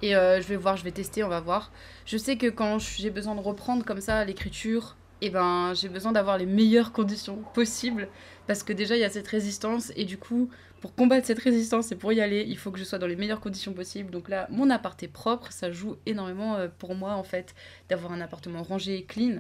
Et 0.01 0.15
euh, 0.15 0.41
je 0.41 0.47
vais 0.47 0.57
voir, 0.57 0.77
je 0.77 0.83
vais 0.83 0.91
tester, 0.91 1.23
on 1.23 1.29
va 1.29 1.41
voir. 1.41 1.71
Je 2.07 2.17
sais 2.17 2.37
que 2.37 2.47
quand 2.47 2.79
j'ai 2.79 3.11
besoin 3.11 3.35
de 3.35 3.41
reprendre 3.41 3.85
comme 3.85 4.01
ça 4.01 4.25
l'écriture, 4.25 4.95
et 5.25 5.29
eh 5.29 5.31
ben 5.31 5.73
j'ai 5.73 5.89
besoin 5.89 6.11
d'avoir 6.11 6.37
les 6.37 6.45
meilleures 6.45 6.91
conditions 6.91 7.37
possibles 7.55 8.09
parce 8.45 8.61
que 8.61 8.73
déjà 8.73 8.95
il 8.95 8.99
y 8.99 9.03
a 9.03 9.09
cette 9.09 9.27
résistance 9.27 9.91
et 9.95 10.05
du 10.05 10.19
coup 10.19 10.51
pour 10.81 10.93
combattre 10.93 11.25
cette 11.25 11.39
résistance 11.39 11.91
et 11.91 11.95
pour 11.95 12.13
y 12.13 12.21
aller 12.21 12.45
il 12.47 12.59
faut 12.59 12.69
que 12.69 12.77
je 12.77 12.83
sois 12.83 12.99
dans 12.99 13.07
les 13.07 13.15
meilleures 13.15 13.39
conditions 13.39 13.73
possibles. 13.73 14.11
Donc 14.11 14.29
là 14.29 14.47
mon 14.51 14.69
appart 14.69 15.01
est 15.01 15.07
propre 15.07 15.51
ça 15.51 15.71
joue 15.71 15.95
énormément 16.05 16.57
euh, 16.57 16.67
pour 16.77 16.93
moi 16.93 17.13
en 17.15 17.23
fait 17.23 17.55
d'avoir 17.89 18.11
un 18.11 18.21
appartement 18.21 18.61
rangé 18.61 18.97
et 18.97 19.03
clean. 19.03 19.39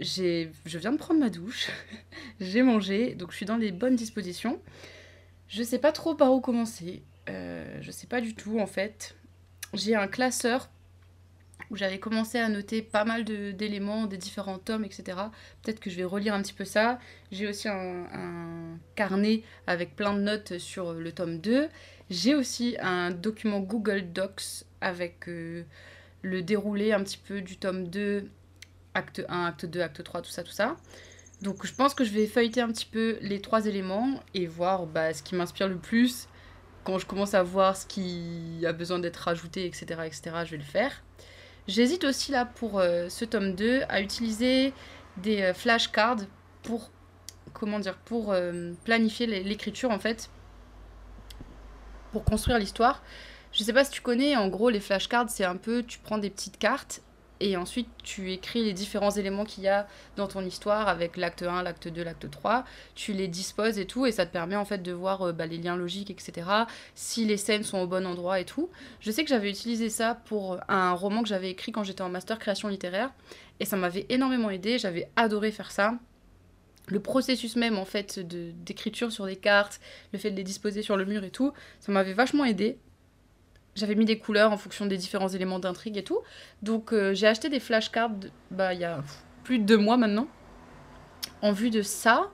J'ai 0.00 0.50
je 0.64 0.76
viens 0.76 0.90
de 0.90 0.98
prendre 0.98 1.20
ma 1.20 1.30
douche 1.30 1.70
j'ai 2.40 2.62
mangé 2.62 3.14
donc 3.14 3.30
je 3.30 3.36
suis 3.36 3.46
dans 3.46 3.58
les 3.58 3.70
bonnes 3.70 3.94
dispositions. 3.94 4.60
Je 5.46 5.62
sais 5.62 5.78
pas 5.78 5.92
trop 5.92 6.16
par 6.16 6.32
où 6.32 6.40
commencer 6.40 7.04
euh, 7.28 7.78
je 7.80 7.92
sais 7.92 8.08
pas 8.08 8.20
du 8.20 8.34
tout 8.34 8.58
en 8.58 8.66
fait. 8.66 9.14
J'ai 9.72 9.94
un 9.94 10.08
classeur 10.08 10.68
où 11.70 11.76
j'avais 11.76 11.98
commencé 11.98 12.38
à 12.38 12.48
noter 12.48 12.82
pas 12.82 13.04
mal 13.04 13.24
d'éléments 13.24 14.06
des 14.06 14.16
différents 14.16 14.58
tomes, 14.58 14.84
etc. 14.84 15.18
Peut-être 15.62 15.80
que 15.80 15.90
je 15.90 15.96
vais 15.96 16.04
relire 16.04 16.34
un 16.34 16.42
petit 16.42 16.52
peu 16.52 16.64
ça. 16.64 16.98
J'ai 17.32 17.46
aussi 17.46 17.68
un, 17.68 18.78
carnet 18.94 19.42
avec 19.66 19.96
plein 19.96 20.14
de 20.14 20.20
notes 20.20 20.58
sur 20.58 20.92
le 20.92 21.12
tome 21.12 21.38
2. 21.38 21.68
J'ai 22.10 22.34
aussi 22.34 22.76
un 22.80 23.10
document 23.10 23.60
Google 23.60 24.12
Docs 24.12 24.64
avec 24.80 25.28
euh, 25.28 25.64
le 26.22 26.42
déroulé 26.42 26.92
un 26.92 27.02
petit 27.02 27.18
peu 27.18 27.40
du 27.40 27.56
tome 27.56 27.88
2, 27.88 28.30
acte 28.94 29.24
1, 29.28 29.44
acte 29.46 29.66
2, 29.66 29.80
acte 29.80 30.02
3, 30.02 30.22
tout 30.22 30.30
ça, 30.30 30.42
tout 30.42 30.52
ça. 30.52 30.76
Donc 31.42 31.66
je 31.66 31.74
pense 31.74 31.94
que 31.94 32.04
je 32.04 32.12
vais 32.12 32.26
feuilleter 32.26 32.60
un 32.60 32.68
petit 32.68 32.86
peu 32.86 33.18
les 33.20 33.40
trois 33.40 33.66
éléments 33.66 34.20
et 34.34 34.46
voir 34.46 34.86
bah, 34.86 35.12
ce 35.12 35.22
qui 35.22 35.34
m'inspire 35.34 35.68
le 35.68 35.76
plus. 35.76 36.28
Quand 36.84 36.98
je 36.98 37.06
commence 37.06 37.34
à 37.34 37.42
voir 37.42 37.76
ce 37.76 37.86
qui 37.86 38.64
a 38.64 38.72
besoin 38.72 38.98
d'être 38.98 39.16
rajouté, 39.16 39.66
etc., 39.66 39.86
etc., 40.06 40.36
je 40.44 40.52
vais 40.52 40.56
le 40.56 40.62
faire. 40.62 41.02
J'hésite 41.68 42.04
aussi 42.04 42.30
là 42.30 42.44
pour 42.44 42.78
euh, 42.78 43.08
ce 43.08 43.24
tome 43.24 43.54
2 43.54 43.82
à 43.88 44.00
utiliser 44.00 44.72
des 45.16 45.42
euh, 45.42 45.54
flashcards 45.54 46.18
pour 46.62 46.90
euh, 48.32 48.72
planifier 48.84 49.26
l'écriture 49.26 49.90
en 49.90 49.98
fait 49.98 50.30
pour 52.12 52.24
construire 52.24 52.58
l'histoire. 52.58 53.02
Je 53.52 53.64
sais 53.64 53.72
pas 53.72 53.84
si 53.84 53.90
tu 53.90 54.00
connais, 54.00 54.36
en 54.36 54.48
gros 54.48 54.68
les 54.70 54.80
flashcards 54.80 55.30
c'est 55.30 55.44
un 55.44 55.56
peu 55.56 55.82
tu 55.82 55.98
prends 55.98 56.18
des 56.18 56.30
petites 56.30 56.58
cartes 56.58 57.02
et 57.40 57.56
ensuite 57.56 57.88
tu 58.02 58.32
écris 58.32 58.64
les 58.64 58.72
différents 58.72 59.10
éléments 59.10 59.44
qu'il 59.44 59.64
y 59.64 59.68
a 59.68 59.86
dans 60.16 60.26
ton 60.26 60.44
histoire 60.44 60.88
avec 60.88 61.16
l'acte 61.16 61.42
1, 61.42 61.62
l'acte 61.62 61.88
2, 61.88 62.02
l'acte 62.02 62.30
3, 62.30 62.64
tu 62.94 63.12
les 63.12 63.28
disposes 63.28 63.78
et 63.78 63.86
tout, 63.86 64.06
et 64.06 64.12
ça 64.12 64.26
te 64.26 64.32
permet 64.32 64.56
en 64.56 64.64
fait 64.64 64.82
de 64.82 64.92
voir 64.92 65.22
euh, 65.22 65.32
bah, 65.32 65.46
les 65.46 65.58
liens 65.58 65.76
logiques, 65.76 66.10
etc., 66.10 66.48
si 66.94 67.24
les 67.24 67.36
scènes 67.36 67.62
sont 67.62 67.78
au 67.78 67.86
bon 67.86 68.06
endroit 68.06 68.40
et 68.40 68.44
tout. 68.44 68.70
Je 69.00 69.10
sais 69.10 69.22
que 69.22 69.28
j'avais 69.28 69.50
utilisé 69.50 69.90
ça 69.90 70.14
pour 70.14 70.58
un 70.68 70.92
roman 70.92 71.22
que 71.22 71.28
j'avais 71.28 71.50
écrit 71.50 71.72
quand 71.72 71.84
j'étais 71.84 72.02
en 72.02 72.08
master 72.08 72.38
création 72.38 72.68
littéraire, 72.68 73.10
et 73.60 73.64
ça 73.64 73.76
m'avait 73.76 74.06
énormément 74.08 74.50
aidé, 74.50 74.78
j'avais 74.78 75.10
adoré 75.16 75.50
faire 75.52 75.70
ça. 75.70 75.94
Le 76.88 77.00
processus 77.00 77.56
même 77.56 77.78
en 77.78 77.84
fait 77.84 78.20
d'écriture 78.20 79.10
sur 79.10 79.26
des 79.26 79.36
cartes, 79.36 79.80
le 80.12 80.18
fait 80.18 80.30
de 80.30 80.36
les 80.36 80.44
disposer 80.44 80.82
sur 80.82 80.96
le 80.96 81.04
mur 81.04 81.24
et 81.24 81.30
tout, 81.30 81.52
ça 81.80 81.90
m'avait 81.90 82.12
vachement 82.12 82.44
aidé. 82.44 82.78
J'avais 83.76 83.94
mis 83.94 84.06
des 84.06 84.18
couleurs 84.18 84.52
en 84.52 84.56
fonction 84.56 84.86
des 84.86 84.96
différents 84.96 85.28
éléments 85.28 85.58
d'intrigue 85.58 85.98
et 85.98 86.02
tout. 86.02 86.20
Donc 86.62 86.92
euh, 86.92 87.14
j'ai 87.14 87.26
acheté 87.26 87.48
des 87.48 87.60
flashcards 87.60 88.10
bah, 88.50 88.74
il 88.74 88.80
y 88.80 88.84
a 88.84 89.04
plus 89.44 89.58
de 89.58 89.64
deux 89.64 89.76
mois 89.76 89.98
maintenant. 89.98 90.26
En 91.42 91.52
vue 91.52 91.70
de 91.70 91.82
ça. 91.82 92.30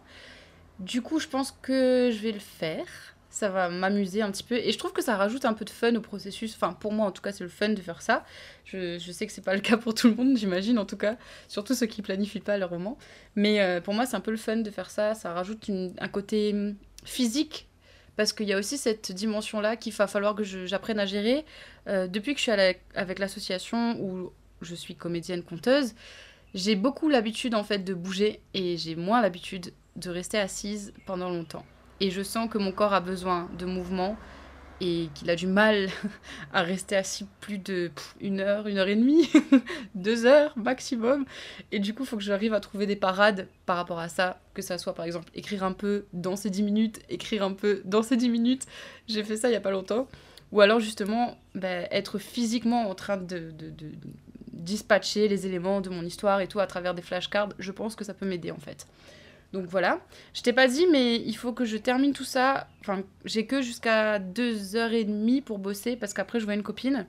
Du 0.78 1.02
coup, 1.02 1.18
je 1.18 1.28
pense 1.28 1.52
que 1.62 2.10
je 2.12 2.18
vais 2.18 2.32
le 2.32 2.38
faire. 2.38 2.86
Ça 3.28 3.48
va 3.48 3.68
m'amuser 3.68 4.22
un 4.22 4.30
petit 4.30 4.44
peu. 4.44 4.54
Et 4.56 4.72
je 4.72 4.78
trouve 4.78 4.92
que 4.92 5.02
ça 5.02 5.16
rajoute 5.16 5.44
un 5.44 5.54
peu 5.54 5.64
de 5.64 5.70
fun 5.70 5.94
au 5.96 6.00
processus. 6.00 6.54
Enfin, 6.54 6.72
pour 6.72 6.92
moi, 6.92 7.06
en 7.06 7.10
tout 7.10 7.22
cas, 7.22 7.32
c'est 7.32 7.44
le 7.44 7.50
fun 7.50 7.70
de 7.70 7.80
faire 7.80 8.02
ça. 8.02 8.24
Je, 8.64 8.98
sais 8.98 9.26
que 9.26 9.32
c'est 9.32 9.44
pas 9.44 9.54
le 9.54 9.60
cas 9.60 9.76
pour 9.76 9.94
tout 9.94 10.08
le 10.08 10.14
monde, 10.14 10.36
j'imagine, 10.36 10.78
en 10.78 10.84
tout 10.84 10.96
cas. 10.96 11.16
Surtout 11.48 11.74
ceux 11.74 11.86
qui 11.86 12.02
planifient 12.02 12.40
pas 12.40 12.58
leur 12.58 12.70
roman. 12.70 12.98
Mais 13.34 13.60
euh, 13.60 13.80
pour 13.80 13.94
moi, 13.94 14.06
c'est 14.06 14.16
un 14.16 14.20
peu 14.20 14.30
le 14.30 14.36
fun 14.36 14.56
de 14.56 14.70
faire 14.70 14.90
ça. 14.90 15.14
Ça 15.14 15.32
rajoute 15.32 15.70
un 15.70 16.08
côté 16.08 16.52
hum, 16.52 16.76
physique 17.04 17.68
parce 18.16 18.32
qu'il 18.32 18.46
y 18.46 18.52
a 18.52 18.58
aussi 18.58 18.78
cette 18.78 19.12
dimension-là 19.12 19.76
qu'il 19.76 19.92
va 19.92 20.06
falloir 20.06 20.34
que 20.34 20.44
j'apprenne 20.44 20.98
à 20.98 21.06
gérer. 21.06 21.44
Euh, 21.88 22.06
depuis 22.06 22.34
que 22.34 22.38
je 22.38 22.42
suis 22.42 22.52
avec 22.94 23.18
l'association 23.18 23.96
où 24.00 24.32
je 24.60 24.74
suis 24.74 24.94
comédienne 24.94 25.42
conteuse, 25.42 25.94
j'ai 26.54 26.76
beaucoup 26.76 27.08
l'habitude 27.08 27.54
en 27.54 27.64
fait 27.64 27.78
de 27.78 27.94
bouger 27.94 28.40
et 28.54 28.76
j'ai 28.76 28.96
moins 28.96 29.22
l'habitude 29.22 29.72
de 29.96 30.10
rester 30.10 30.38
assise 30.38 30.92
pendant 31.06 31.30
longtemps. 31.30 31.64
Et 32.00 32.10
je 32.10 32.22
sens 32.22 32.48
que 32.50 32.58
mon 32.58 32.72
corps 32.72 32.94
a 32.94 33.00
besoin 33.00 33.48
de 33.58 33.66
mouvement 33.66 34.16
et 34.82 35.08
qu'il 35.14 35.30
a 35.30 35.36
du 35.36 35.46
mal 35.46 35.88
à 36.52 36.62
rester 36.62 36.96
assis 36.96 37.24
plus 37.40 37.58
de 37.58 37.90
une 38.20 38.40
heure, 38.40 38.66
une 38.66 38.78
heure 38.78 38.88
et 38.88 38.96
demie, 38.96 39.30
deux 39.94 40.26
heures 40.26 40.52
maximum. 40.58 41.24
Et 41.70 41.78
du 41.78 41.94
coup, 41.94 42.02
il 42.02 42.06
faut 42.06 42.16
que 42.16 42.22
j'arrive 42.22 42.52
à 42.52 42.58
trouver 42.58 42.86
des 42.86 42.96
parades 42.96 43.46
par 43.64 43.76
rapport 43.76 44.00
à 44.00 44.08
ça, 44.08 44.40
que 44.54 44.60
ça 44.60 44.78
soit 44.78 44.94
par 44.94 45.04
exemple 45.04 45.30
écrire 45.34 45.62
un 45.62 45.72
peu 45.72 46.06
dans 46.12 46.34
ces 46.34 46.50
dix 46.50 46.64
minutes, 46.64 47.00
écrire 47.08 47.44
un 47.44 47.52
peu 47.52 47.80
dans 47.84 48.02
ces 48.02 48.16
dix 48.16 48.28
minutes. 48.28 48.66
J'ai 49.06 49.22
fait 49.22 49.36
ça 49.36 49.48
il 49.48 49.52
y 49.52 49.56
a 49.56 49.60
pas 49.60 49.70
longtemps. 49.70 50.08
Ou 50.50 50.60
alors 50.60 50.80
justement, 50.80 51.38
bah, 51.54 51.68
être 51.92 52.18
physiquement 52.18 52.90
en 52.90 52.94
train 52.94 53.16
de, 53.16 53.54
dispatcher 54.52 55.28
les 55.28 55.46
éléments 55.46 55.80
de 55.80 55.90
mon 55.90 56.02
histoire 56.04 56.40
et 56.40 56.48
tout 56.48 56.60
à 56.60 56.66
travers 56.66 56.94
des 56.94 57.02
flashcards, 57.02 57.50
je 57.58 57.70
pense 57.70 57.96
que 57.96 58.04
ça 58.04 58.14
peut 58.14 58.26
m'aider 58.26 58.50
en 58.50 58.58
fait. 58.58 58.86
Donc 59.52 59.66
voilà. 59.66 60.00
Je 60.34 60.42
t'ai 60.42 60.52
pas 60.52 60.66
dit, 60.66 60.86
mais 60.86 61.16
il 61.16 61.34
faut 61.34 61.52
que 61.52 61.64
je 61.64 61.76
termine 61.76 62.12
tout 62.12 62.24
ça. 62.24 62.68
Enfin, 62.80 63.02
j'ai 63.24 63.46
que 63.46 63.60
jusqu'à 63.60 64.18
2h30 64.18 65.42
pour 65.42 65.58
bosser 65.58 65.96
parce 65.96 66.14
qu'après 66.14 66.40
je 66.40 66.44
vois 66.44 66.54
une 66.54 66.62
copine. 66.62 67.06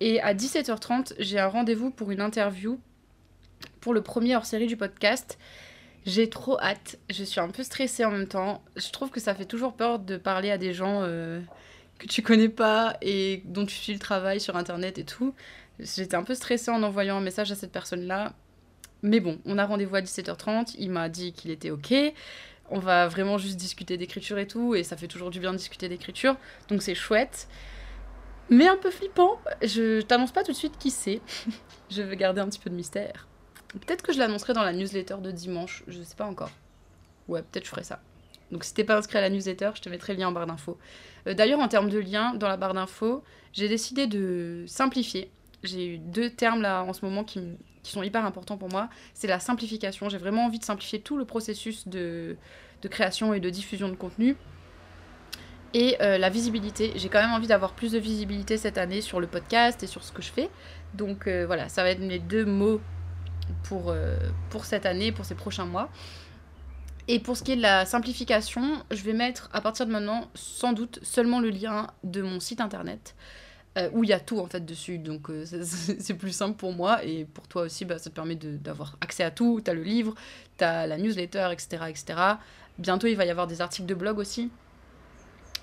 Et 0.00 0.20
à 0.20 0.34
17h30, 0.34 1.14
j'ai 1.18 1.38
un 1.38 1.48
rendez-vous 1.48 1.90
pour 1.90 2.10
une 2.10 2.20
interview 2.20 2.80
pour 3.80 3.94
le 3.94 4.02
premier 4.02 4.36
hors-série 4.36 4.66
du 4.66 4.76
podcast. 4.76 5.38
J'ai 6.06 6.28
trop 6.28 6.58
hâte. 6.60 6.98
Je 7.10 7.22
suis 7.22 7.40
un 7.40 7.48
peu 7.48 7.62
stressée 7.62 8.04
en 8.04 8.10
même 8.10 8.26
temps. 8.26 8.62
Je 8.76 8.90
trouve 8.90 9.10
que 9.10 9.20
ça 9.20 9.34
fait 9.34 9.44
toujours 9.44 9.74
peur 9.74 9.98
de 9.98 10.16
parler 10.16 10.50
à 10.50 10.58
des 10.58 10.72
gens 10.72 11.02
euh, 11.02 11.40
que 11.98 12.06
tu 12.06 12.22
connais 12.22 12.48
pas 12.48 12.96
et 13.00 13.42
dont 13.44 13.66
tu 13.66 13.76
suis 13.76 13.92
le 13.92 13.98
travail 13.98 14.40
sur 14.40 14.56
internet 14.56 14.98
et 14.98 15.04
tout. 15.04 15.34
J'étais 15.78 16.16
un 16.16 16.24
peu 16.24 16.34
stressée 16.34 16.70
en 16.70 16.82
envoyant 16.82 17.16
un 17.16 17.20
message 17.20 17.52
à 17.52 17.54
cette 17.54 17.72
personne-là. 17.72 18.32
Mais 19.02 19.20
bon, 19.20 19.38
on 19.44 19.58
a 19.58 19.66
rendez-vous 19.66 19.96
à 19.96 20.00
17h30, 20.00 20.76
il 20.78 20.90
m'a 20.90 21.08
dit 21.08 21.32
qu'il 21.32 21.50
était 21.50 21.70
ok. 21.70 21.92
On 22.70 22.78
va 22.78 23.08
vraiment 23.08 23.36
juste 23.36 23.56
discuter 23.56 23.96
d'écriture 23.96 24.38
et 24.38 24.46
tout, 24.46 24.74
et 24.74 24.84
ça 24.84 24.96
fait 24.96 25.08
toujours 25.08 25.30
du 25.30 25.40
bien 25.40 25.52
de 25.52 25.58
discuter 25.58 25.88
d'écriture, 25.88 26.36
donc 26.68 26.82
c'est 26.82 26.94
chouette. 26.94 27.48
Mais 28.48 28.68
un 28.68 28.76
peu 28.76 28.90
flippant, 28.90 29.40
je 29.62 30.00
t'annonce 30.02 30.32
pas 30.32 30.42
tout 30.42 30.52
de 30.52 30.56
suite 30.56 30.78
qui 30.78 30.90
c'est. 30.90 31.20
je 31.90 32.02
veux 32.02 32.14
garder 32.14 32.40
un 32.40 32.48
petit 32.48 32.58
peu 32.58 32.70
de 32.70 32.74
mystère. 32.74 33.28
Peut-être 33.68 34.02
que 34.02 34.12
je 34.12 34.18
l'annoncerai 34.18 34.52
dans 34.52 34.62
la 34.62 34.72
newsletter 34.72 35.16
de 35.20 35.30
dimanche, 35.30 35.82
je 35.88 36.02
sais 36.02 36.14
pas 36.14 36.26
encore. 36.26 36.50
Ouais, 37.28 37.42
peut-être 37.42 37.64
je 37.64 37.70
ferai 37.70 37.84
ça. 37.84 38.00
Donc 38.50 38.64
si 38.64 38.74
t'es 38.74 38.84
pas 38.84 38.96
inscrit 38.96 39.18
à 39.18 39.22
la 39.22 39.30
newsletter, 39.30 39.70
je 39.74 39.80
te 39.80 39.88
mettrai 39.88 40.12
le 40.12 40.20
lien 40.20 40.28
en 40.28 40.32
barre 40.32 40.46
d'infos. 40.46 40.78
Euh, 41.26 41.34
d'ailleurs, 41.34 41.60
en 41.60 41.68
termes 41.68 41.88
de 41.88 41.98
lien, 41.98 42.34
dans 42.34 42.48
la 42.48 42.58
barre 42.58 42.74
d'infos, 42.74 43.24
j'ai 43.52 43.68
décidé 43.68 44.06
de 44.06 44.64
simplifier. 44.66 45.30
J'ai 45.62 45.94
eu 45.94 45.98
deux 45.98 46.30
termes 46.30 46.62
là 46.62 46.82
en 46.82 46.92
ce 46.92 47.04
moment 47.04 47.24
qui, 47.24 47.40
sont 47.82 48.02
hyper 48.02 48.24
importants 48.24 48.56
pour 48.56 48.68
moi, 48.68 48.88
c'est 49.12 49.26
la 49.26 49.40
simplification. 49.40 50.08
J'ai 50.08 50.18
vraiment 50.18 50.46
envie 50.46 50.58
de 50.58 50.64
simplifier 50.64 51.00
tout 51.00 51.16
le 51.16 51.24
processus 51.24 51.88
de, 51.88 52.36
création 52.90 53.34
et 53.34 53.40
de 53.40 53.50
diffusion 53.50 53.88
de 53.88 53.94
contenu. 53.94 54.36
Et 55.74 55.96
euh, 56.02 56.18
la 56.18 56.28
visibilité. 56.28 56.92
J'ai 56.96 57.08
quand 57.08 57.20
même 57.20 57.32
envie 57.32 57.46
d'avoir 57.46 57.72
plus 57.72 57.92
de 57.92 57.98
visibilité 57.98 58.58
cette 58.58 58.76
année 58.76 59.00
sur 59.00 59.20
le 59.20 59.26
podcast 59.26 59.82
et 59.82 59.86
sur 59.86 60.04
ce 60.04 60.12
que 60.12 60.22
je 60.22 60.30
fais. 60.30 60.50
Donc 60.94 61.26
euh, 61.26 61.46
voilà, 61.46 61.68
ça 61.68 61.82
va 61.82 61.90
être 61.90 62.00
mes 62.00 62.18
deux 62.18 62.44
mots 62.44 62.80
euh, 63.72 64.18
pour 64.50 64.64
cette 64.64 64.86
année, 64.86 65.12
pour 65.12 65.24
ces 65.24 65.34
prochains 65.34 65.64
mois. 65.64 65.88
Et 67.08 67.18
pour 67.18 67.36
ce 67.36 67.42
qui 67.42 67.52
est 67.52 67.56
de 67.56 67.62
la 67.62 67.84
simplification, 67.84 68.84
je 68.90 69.02
vais 69.02 69.12
mettre 69.12 69.48
à 69.52 69.60
partir 69.60 69.86
de 69.86 69.92
maintenant 69.92 70.28
sans 70.34 70.72
doute 70.72 71.00
seulement 71.02 71.40
le 71.40 71.50
lien 71.50 71.88
de 72.04 72.22
mon 72.22 72.38
site 72.38 72.60
internet. 72.60 73.16
Euh, 73.78 73.88
où 73.94 74.04
il 74.04 74.10
y 74.10 74.12
a 74.12 74.20
tout 74.20 74.38
en 74.38 74.46
fait 74.46 74.64
dessus. 74.64 74.98
Donc 74.98 75.30
euh, 75.30 75.44
c'est 75.64 76.14
plus 76.14 76.32
simple 76.32 76.56
pour 76.56 76.72
moi 76.72 77.02
et 77.04 77.24
pour 77.24 77.48
toi 77.48 77.62
aussi, 77.62 77.86
bah, 77.86 77.98
ça 77.98 78.10
te 78.10 78.14
permet 78.14 78.36
d'avoir 78.36 78.98
accès 79.00 79.24
à 79.24 79.30
tout. 79.30 79.62
Tu 79.64 79.70
as 79.70 79.74
le 79.74 79.82
livre, 79.82 80.14
tu 80.58 80.64
as 80.64 80.86
la 80.86 80.98
newsletter, 80.98 81.48
etc., 81.52 81.84
etc. 81.88 82.04
Bientôt, 82.78 83.06
il 83.06 83.16
va 83.16 83.24
y 83.24 83.30
avoir 83.30 83.46
des 83.46 83.62
articles 83.62 83.86
de 83.86 83.94
blog 83.94 84.18
aussi. 84.18 84.50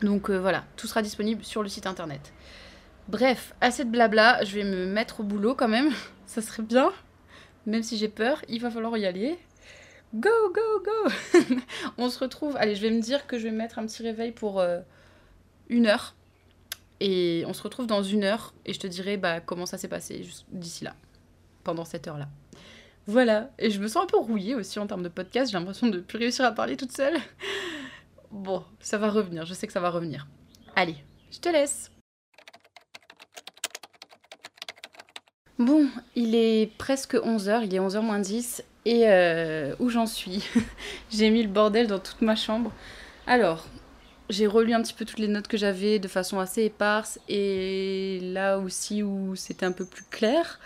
Donc 0.01 0.29
euh, 0.29 0.39
voilà, 0.39 0.65
tout 0.75 0.87
sera 0.87 1.03
disponible 1.03 1.43
sur 1.43 1.61
le 1.61 1.69
site 1.69 1.85
internet. 1.85 2.33
Bref, 3.09 3.53
assez 3.61 3.85
de 3.85 3.91
blabla, 3.91 4.43
je 4.43 4.55
vais 4.55 4.63
me 4.63 4.87
mettre 4.87 5.19
au 5.19 5.23
boulot 5.23 5.53
quand 5.53 5.67
même. 5.67 5.91
ça 6.25 6.41
serait 6.41 6.63
bien. 6.63 6.91
Même 7.67 7.83
si 7.83 7.97
j'ai 7.97 8.09
peur, 8.09 8.41
il 8.47 8.59
va 8.59 8.71
falloir 8.71 8.97
y 8.97 9.05
aller. 9.05 9.37
Go, 10.15 10.29
go, 10.51 10.83
go 10.83 11.45
On 11.99 12.09
se 12.09 12.17
retrouve. 12.17 12.57
Allez, 12.57 12.73
je 12.73 12.81
vais 12.81 12.89
me 12.89 13.01
dire 13.01 13.27
que 13.27 13.37
je 13.37 13.43
vais 13.43 13.51
mettre 13.51 13.77
un 13.77 13.85
petit 13.85 14.01
réveil 14.01 14.31
pour 14.31 14.63
une 15.69 15.85
heure 15.85 16.15
et 16.99 17.43
on 17.47 17.53
se 17.53 17.61
retrouve 17.61 17.87
dans 17.87 18.03
une 18.03 18.23
heure 18.23 18.53
et 18.65 18.73
je 18.73 18.79
te 18.79 18.87
dirai 18.87 19.17
bah, 19.17 19.39
comment 19.39 19.65
ça 19.65 19.77
s'est 19.77 19.87
passé 19.87 20.27
d'ici 20.51 20.83
là, 20.83 20.95
pendant 21.63 21.85
cette 21.85 22.07
heure-là. 22.07 22.27
Voilà, 23.07 23.49
et 23.57 23.71
je 23.71 23.79
me 23.79 23.87
sens 23.87 24.03
un 24.03 24.07
peu 24.07 24.17
rouillée 24.17 24.55
aussi 24.55 24.77
en 24.77 24.85
termes 24.85 25.03
de 25.03 25.09
podcast, 25.09 25.51
j'ai 25.51 25.57
l'impression 25.57 25.87
de 25.87 25.97
ne 25.97 26.01
plus 26.01 26.17
réussir 26.17 26.45
à 26.45 26.51
parler 26.51 26.77
toute 26.77 26.91
seule. 26.91 27.17
Bon, 28.31 28.63
ça 28.79 28.99
va 28.99 29.09
revenir, 29.09 29.43
je 29.47 29.55
sais 29.55 29.65
que 29.65 29.73
ça 29.73 29.79
va 29.79 29.89
revenir. 29.89 30.27
Allez, 30.75 30.95
je 31.31 31.39
te 31.39 31.49
laisse. 31.49 31.89
Bon, 35.57 35.89
il 36.15 36.35
est 36.35 36.71
presque 36.77 37.15
11h, 37.15 37.63
il 37.65 37.73
est 37.73 37.79
11h 37.79 38.01
moins 38.01 38.19
10, 38.19 38.63
et 38.85 39.09
euh, 39.09 39.75
où 39.79 39.89
j'en 39.89 40.05
suis? 40.05 40.47
J'ai 41.09 41.31
mis 41.31 41.41
le 41.41 41.49
bordel 41.49 41.87
dans 41.87 41.99
toute 41.99 42.21
ma 42.21 42.35
chambre. 42.35 42.71
Alors, 43.27 43.65
j'ai 44.29 44.47
relu 44.47 44.73
un 44.73 44.81
petit 44.81 44.93
peu 44.93 45.05
toutes 45.05 45.19
les 45.19 45.27
notes 45.27 45.47
que 45.47 45.57
j'avais 45.57 45.99
de 45.99 46.07
façon 46.07 46.39
assez 46.39 46.63
éparse 46.63 47.19
et 47.27 48.19
là 48.21 48.59
aussi 48.59 49.01
où 49.03 49.35
c'était 49.35 49.65
un 49.65 49.71
peu 49.71 49.85
plus 49.85 50.03
clair, 50.03 50.59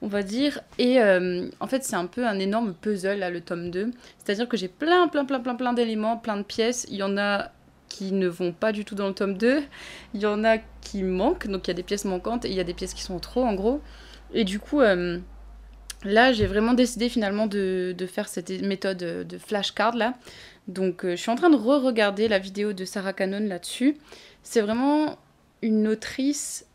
on 0.00 0.08
va 0.08 0.22
dire. 0.22 0.60
Et 0.78 1.00
euh, 1.00 1.48
en 1.60 1.66
fait, 1.66 1.84
c'est 1.84 1.96
un 1.96 2.06
peu 2.06 2.26
un 2.26 2.38
énorme 2.38 2.74
puzzle, 2.74 3.18
là, 3.18 3.30
le 3.30 3.40
tome 3.40 3.70
2. 3.70 3.90
C'est-à-dire 4.18 4.48
que 4.48 4.56
j'ai 4.56 4.68
plein, 4.68 5.08
plein, 5.08 5.24
plein, 5.24 5.40
plein, 5.40 5.54
plein 5.54 5.72
d'éléments, 5.72 6.16
plein 6.16 6.36
de 6.38 6.42
pièces. 6.42 6.86
Il 6.90 6.96
y 6.96 7.02
en 7.02 7.18
a 7.18 7.50
qui 7.88 8.12
ne 8.12 8.26
vont 8.26 8.52
pas 8.52 8.72
du 8.72 8.86
tout 8.86 8.94
dans 8.94 9.08
le 9.08 9.14
tome 9.14 9.36
2. 9.36 9.62
Il 10.14 10.20
y 10.20 10.26
en 10.26 10.42
a 10.44 10.56
qui 10.80 11.02
manquent, 11.02 11.46
donc 11.48 11.68
il 11.68 11.70
y 11.70 11.72
a 11.72 11.74
des 11.74 11.82
pièces 11.82 12.06
manquantes 12.06 12.46
et 12.46 12.48
il 12.48 12.54
y 12.54 12.60
a 12.60 12.64
des 12.64 12.74
pièces 12.74 12.94
qui 12.94 13.02
sont 13.02 13.18
trop, 13.18 13.44
en 13.44 13.54
gros. 13.54 13.82
Et 14.32 14.44
du 14.44 14.58
coup, 14.58 14.80
euh, 14.80 15.18
là, 16.02 16.32
j'ai 16.32 16.46
vraiment 16.46 16.72
décidé 16.72 17.10
finalement 17.10 17.46
de, 17.46 17.94
de, 17.96 18.06
faire 18.06 18.28
cette 18.28 18.48
méthode 18.62 18.96
de 18.98 19.38
flashcard 19.38 19.94
là. 19.94 20.14
Donc, 20.68 21.04
euh, 21.04 21.12
je 21.12 21.16
suis 21.16 21.30
en 21.30 21.36
train 21.36 21.50
de 21.50 21.56
re-regarder 21.56 22.28
la 22.28 22.38
vidéo 22.38 22.72
de 22.72 22.84
Sarah 22.84 23.12
Cannon 23.12 23.40
là-dessus. 23.40 23.96
C'est 24.42 24.60
vraiment 24.60 25.18
une 25.60 25.88
autrice 25.88 26.66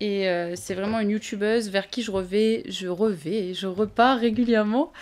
et 0.00 0.28
euh, 0.28 0.54
c'est 0.56 0.74
vraiment 0.74 1.00
une 1.00 1.10
youtubeuse 1.10 1.70
vers 1.70 1.88
qui 1.88 2.02
je 2.02 2.10
revais, 2.10 2.64
je 2.66 2.88
revais, 2.88 3.54
je 3.54 3.66
repars 3.66 4.18
régulièrement. 4.18 4.92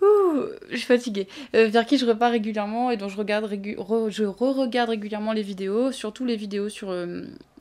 Ouh, 0.00 0.42
je 0.70 0.76
suis 0.76 0.86
fatiguée. 0.86 1.26
Euh, 1.54 1.66
vers 1.68 1.84
qui 1.84 1.98
je 1.98 2.06
repars 2.06 2.30
régulièrement 2.30 2.90
et 2.90 2.96
dont 2.96 3.08
je 3.08 3.16
regarde 3.16 3.50
je 3.50 4.24
re-regarde 4.24 4.90
régulièrement 4.90 5.32
les 5.32 5.42
vidéos, 5.42 5.90
surtout 5.90 6.24
les 6.24 6.36
vidéos 6.36 6.68
sur, 6.68 6.94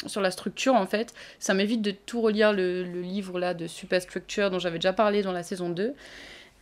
sur 0.05 0.21
la 0.21 0.31
structure 0.31 0.75
en 0.75 0.85
fait. 0.85 1.13
Ça 1.39 1.55
m'évite 1.55 1.81
de 1.81 1.91
tout 1.91 2.21
relire 2.21 2.53
le, 2.53 2.83
le 2.83 3.01
livre 3.01 3.39
là 3.39 3.55
de 3.55 3.65
Superstructure 3.65 4.51
dont 4.51 4.59
j'avais 4.59 4.77
déjà 4.77 4.93
parlé 4.93 5.23
dans 5.23 5.31
la 5.31 5.41
saison 5.41 5.69
2. 5.69 5.95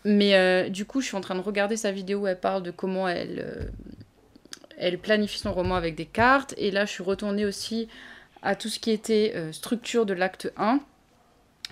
Mais 0.06 0.36
euh, 0.36 0.70
du 0.70 0.86
coup, 0.86 1.02
je 1.02 1.08
suis 1.08 1.18
en 1.18 1.22
train 1.22 1.34
de 1.34 1.42
regarder 1.42 1.76
sa 1.76 1.92
vidéo 1.92 2.20
où 2.20 2.28
elle 2.28 2.40
parle 2.40 2.62
de 2.62 2.70
comment 2.70 3.10
elle, 3.10 3.40
euh, 3.40 3.66
elle 4.78 5.00
planifie 5.00 5.40
son 5.40 5.52
roman 5.52 5.76
avec 5.76 5.96
des 5.96 6.06
cartes. 6.06 6.54
Et 6.58 6.70
là, 6.70 6.86
je 6.86 6.92
suis 6.92 7.04
retournée 7.04 7.44
aussi 7.44 7.88
à 8.44 8.56
tout 8.56 8.70
ce 8.70 8.80
qui 8.80 8.92
était 8.92 9.34
euh, 9.36 9.52
structure 9.52 10.06
de 10.06 10.14
l'acte 10.14 10.54
1. 10.58 10.80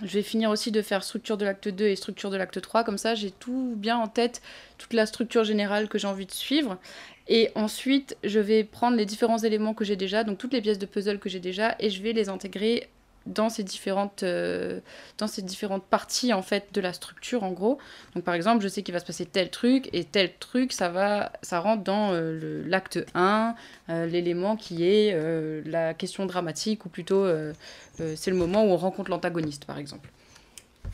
Je 0.02 0.14
vais 0.14 0.24
finir 0.24 0.50
aussi 0.50 0.72
de 0.72 0.82
faire 0.82 1.04
structure 1.04 1.38
de 1.38 1.46
l'acte 1.46 1.68
2 1.68 1.86
et 1.86 1.96
structure 1.96 2.32
de 2.32 2.38
l'acte 2.38 2.60
3. 2.60 2.84
Comme 2.84 2.98
ça, 2.98 3.14
j'ai 3.14 3.30
tout 3.30 3.76
bien 3.78 3.98
en 3.98 4.08
tête, 4.08 4.42
toute 4.80 4.94
la 4.94 5.06
structure 5.06 5.44
générale 5.44 5.88
que 5.88 6.00
j'ai 6.00 6.08
envie 6.08 6.26
de 6.26 6.32
suivre. 6.32 6.80
Et 7.28 7.52
ensuite, 7.54 8.18
je 8.24 8.40
vais 8.40 8.64
prendre 8.64 8.98
les 8.98 9.06
différents 9.06 9.38
éléments 9.38 9.76
que 9.76 9.86
j'ai 9.86 9.96
déjà, 9.96 10.24
donc 10.24 10.40
toutes 10.40 10.54
les 10.54 10.62
pièces 10.62 10.80
de 10.80 10.88
puzzle 10.88 11.20
que 11.20 11.30
j'ai 11.30 11.40
déjà, 11.40 11.76
et 11.80 11.92
je 11.92 12.02
vais 12.02 12.14
les 12.14 12.30
intégrer 12.30 12.90
dans 13.26 13.50
ces 13.50 13.64
différentes 13.64 14.24
euh, 14.24 14.80
dans 15.18 15.28
ces 15.28 15.42
différentes 15.42 15.84
parties 15.84 16.34
en 16.34 16.42
fait 16.42 16.68
de 16.74 16.82
la 16.82 16.94
structure 16.94 17.44
en 17.44 17.52
gros. 17.52 17.78
Donc 18.16 18.24
par 18.24 18.34
exemple 18.34 18.64
je 18.64 18.68
sais 18.68 18.84
qu'il 18.84 18.94
va 18.94 19.00
se 19.00 19.06
passer 19.06 19.26
tel 19.26 19.50
truc 19.50 19.90
et 19.94 20.04
tel 20.04 20.32
truc 20.38 20.74
ça 20.74 20.90
va 20.90 21.32
ça 21.42 21.60
rentre 21.60 21.84
dans 21.84 22.14
euh, 22.14 22.64
l'acte 22.68 23.00
1 23.14 23.56
euh, 23.90 24.06
l'élément 24.06 24.56
qui 24.56 24.86
est 24.86 25.14
la 25.66 25.94
question 25.94 26.26
dramatique 26.26 26.86
ou 26.86 26.90
plutôt 26.90 27.28
c'est 28.16 28.32
le 28.32 28.38
moment 28.38 28.64
où 28.64 28.70
on 28.70 28.78
rencontre 28.78 29.10
l'antagoniste 29.10 29.66
par 29.66 29.78
exemple. 29.78 30.10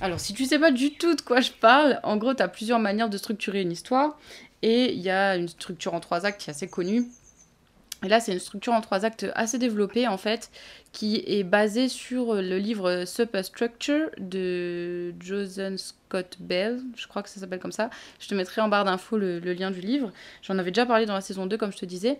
Alors 0.01 0.19
si 0.19 0.33
tu 0.33 0.45
sais 0.45 0.59
pas 0.59 0.71
du 0.71 0.93
tout 0.93 1.15
de 1.15 1.21
quoi 1.21 1.41
je 1.41 1.51
parle 1.51 1.99
en 2.03 2.17
gros 2.17 2.33
tu 2.33 2.43
as 2.43 2.47
plusieurs 2.47 2.79
manières 2.79 3.09
de 3.09 3.17
structurer 3.17 3.61
une 3.61 3.71
histoire 3.71 4.17
et 4.61 4.93
il 4.93 4.99
y 4.99 5.09
a 5.09 5.35
une 5.35 5.47
structure 5.47 5.93
en 5.93 5.99
trois 5.99 6.25
actes 6.25 6.41
qui 6.41 6.49
est 6.49 6.53
assez 6.53 6.67
connue 6.67 7.05
et 8.03 8.07
là, 8.07 8.19
c'est 8.19 8.31
une 8.31 8.39
structure 8.39 8.73
en 8.73 8.79
trois 8.79 9.03
actes 9.03 9.25
assez 9.35 9.57
développée, 9.57 10.07
en 10.07 10.17
fait, 10.17 10.51
qui 10.93 11.21
est 11.27 11.43
basée 11.43 11.89
sur 11.89 12.35
le 12.35 12.57
livre 12.57 13.03
Superstructure 13.05 14.09
de 14.17 15.13
Joseph 15.19 15.75
Scott 15.77 16.37
Bell. 16.39 16.79
Je 16.95 17.07
crois 17.07 17.23
que 17.23 17.29
ça 17.29 17.41
s'appelle 17.41 17.59
comme 17.59 17.73
ça. 17.73 17.89
Je 18.19 18.29
te 18.29 18.35
mettrai 18.35 18.61
en 18.61 18.69
barre 18.69 18.85
d'infos 18.85 19.17
le, 19.17 19.39
lien 19.39 19.69
du 19.69 19.81
livre. 19.81 20.11
J'en 20.41 20.57
avais 20.57 20.71
déjà 20.71 20.85
parlé 20.85 21.05
dans 21.05 21.13
la 21.13 21.21
saison 21.21 21.45
2, 21.45 21.57
comme 21.57 21.73
je 21.73 21.77
te 21.77 21.85
disais. 21.85 22.19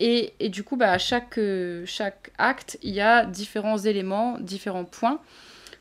Et, 0.00 0.32
du 0.48 0.64
coup, 0.64 0.76
bah, 0.76 0.90
à 0.90 0.98
chaque, 0.98 1.38
chaque 1.84 2.32
acte, 2.38 2.78
il 2.82 2.94
y 2.94 3.00
a 3.00 3.24
différents 3.24 3.78
éléments, 3.78 4.36
différents 4.40 4.84
points. 4.84 5.20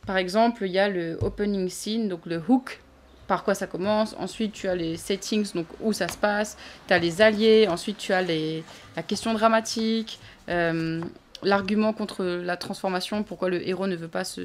Par 0.05 0.17
exemple, 0.17 0.65
il 0.65 0.71
y 0.71 0.79
a 0.79 0.89
le 0.89 1.17
opening 1.21 1.69
scene, 1.69 2.07
donc 2.07 2.25
le 2.25 2.41
hook 2.47 2.81
par 3.29 3.43
quoi 3.43 3.53
ça 3.53 3.67
commence. 3.67 4.15
Ensuite, 4.19 4.51
tu 4.53 4.67
as 4.67 4.75
les 4.75 4.97
settings, 4.97 5.53
donc 5.53 5.67
où 5.79 5.93
ça 5.93 6.07
se 6.07 6.17
passe. 6.17 6.57
Tu 6.87 6.93
as 6.93 6.99
les 6.99 7.21
alliés. 7.21 7.67
Ensuite, 7.69 7.97
tu 7.97 8.11
as 8.11 8.23
les, 8.23 8.63
la 8.97 9.03
question 9.03 9.33
dramatique. 9.33 10.19
Euh, 10.49 11.01
l'argument 11.43 11.93
contre 11.93 12.25
la 12.25 12.57
transformation, 12.57 13.23
pourquoi 13.23 13.49
le 13.49 13.65
héros 13.67 13.87
ne 13.87 13.95
veut 13.95 14.07
pas 14.07 14.23
se, 14.23 14.41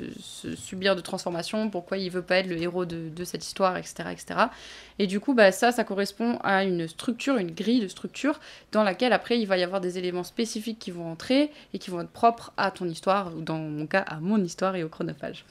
subir 0.55 0.95
de 0.95 1.01
transformation, 1.01 1.71
pourquoi 1.71 1.97
il 1.97 2.11
veut 2.11 2.23
pas 2.23 2.37
être 2.37 2.47
le 2.47 2.61
héros 2.61 2.85
de, 2.85 3.25
cette 3.25 3.45
histoire, 3.45 3.77
etc., 3.79 3.95
etc. 4.13 4.27
Et 4.99 5.07
du 5.07 5.19
coup, 5.19 5.35
bah, 5.35 5.51
ça, 5.51 5.73
ça 5.73 5.83
correspond 5.83 6.39
à 6.45 6.63
une 6.63 6.87
structure, 6.87 7.39
une 7.39 7.51
grille 7.51 7.81
de 7.81 7.89
structure, 7.89 8.39
dans 8.71 8.85
laquelle 8.85 9.13
après, 9.13 9.41
il 9.41 9.47
va 9.47 9.57
y 9.57 9.63
avoir 9.63 9.81
des 9.81 9.99
éléments 9.99 10.25
spécifiques 10.25 10.79
qui 10.79 10.91
vont 10.91 11.11
entrer 11.11 11.51
et 11.73 11.79
qui 11.79 11.91
vont 11.91 12.03
être 12.03 12.11
propres 12.11 12.53
à 12.57 12.71
ton 12.71 12.87
histoire, 12.87 13.35
ou 13.35 13.41
dans 13.41 13.59
mon 13.59 13.87
cas, 13.87 14.03
à 14.03 14.21
mon 14.21 14.39
histoire 14.39 14.77
et 14.77 14.85
au 14.85 14.89
chronophage. 14.89 15.45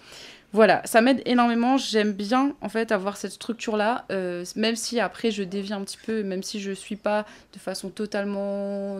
Voilà, 0.53 0.83
ça 0.85 1.01
m'aide 1.01 1.23
énormément. 1.25 1.77
J'aime 1.77 2.13
bien 2.13 2.55
en 2.61 2.69
fait 2.69 2.91
avoir 2.91 3.17
cette 3.17 3.31
structure-là, 3.31 4.05
euh, 4.11 4.45
même 4.55 4.75
si 4.75 4.99
après 4.99 5.31
je 5.31 5.41
dévie 5.41 5.73
un 5.73 5.81
petit 5.81 5.97
peu, 5.97 6.21
même 6.21 6.43
si 6.43 6.59
je 6.59 6.71
suis 6.71 6.95
pas 6.95 7.25
de 7.53 7.59
façon 7.59 7.89
totalement 7.89 8.99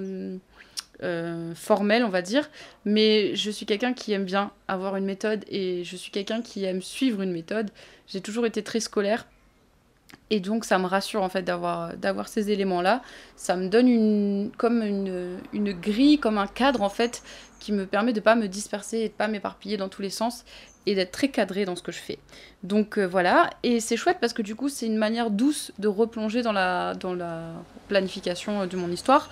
euh, 1.03 1.53
formelle, 1.53 2.03
on 2.03 2.09
va 2.09 2.23
dire. 2.23 2.49
Mais 2.85 3.35
je 3.35 3.51
suis 3.51 3.67
quelqu'un 3.67 3.93
qui 3.93 4.13
aime 4.13 4.25
bien 4.25 4.51
avoir 4.67 4.95
une 4.95 5.05
méthode 5.05 5.45
et 5.47 5.83
je 5.83 5.95
suis 5.95 6.09
quelqu'un 6.09 6.41
qui 6.41 6.63
aime 6.63 6.81
suivre 6.81 7.21
une 7.21 7.31
méthode. 7.31 7.69
J'ai 8.07 8.21
toujours 8.21 8.47
été 8.47 8.63
très 8.63 8.79
scolaire. 8.79 9.27
Et 10.31 10.39
donc 10.39 10.65
ça 10.65 10.79
me 10.79 10.87
rassure 10.87 11.21
en 11.21 11.29
fait 11.29 11.43
d'avoir, 11.43 12.27
ces 12.27 12.49
éléments-là. 12.49 13.03
Ça 13.35 13.55
me 13.55 13.67
donne 13.67 13.87
une, 13.87 14.51
comme 14.57 14.81
une, 14.81 15.37
une 15.53 15.73
grille, 15.73 16.17
comme 16.17 16.39
un 16.39 16.47
cadre 16.47 16.81
en 16.81 16.89
fait 16.89 17.21
qui 17.59 17.71
me 17.71 17.85
permet 17.85 18.13
de 18.13 18.19
pas 18.19 18.35
me 18.35 18.47
disperser 18.47 19.01
et 19.01 19.09
de 19.09 19.13
pas 19.13 19.27
m'éparpiller 19.27 19.77
dans 19.77 19.89
tous 19.89 20.01
les 20.01 20.09
sens 20.09 20.43
et 20.85 20.95
d'être 20.95 21.11
très 21.11 21.29
cadré 21.29 21.65
dans 21.65 21.75
ce 21.75 21.81
que 21.81 21.91
je 21.91 21.99
fais. 21.99 22.19
Donc 22.63 22.97
euh, 22.97 23.05
voilà, 23.05 23.49
et 23.63 23.79
c'est 23.79 23.97
chouette 23.97 24.17
parce 24.19 24.33
que 24.33 24.41
du 24.41 24.55
coup 24.55 24.69
c'est 24.69 24.85
une 24.85 24.97
manière 24.97 25.29
douce 25.29 25.71
de 25.79 25.87
replonger 25.87 26.41
dans 26.41 26.51
la, 26.51 26.93
dans 26.95 27.13
la 27.13 27.53
planification 27.87 28.61
euh, 28.61 28.65
de 28.65 28.77
mon 28.77 28.89
histoire. 28.89 29.29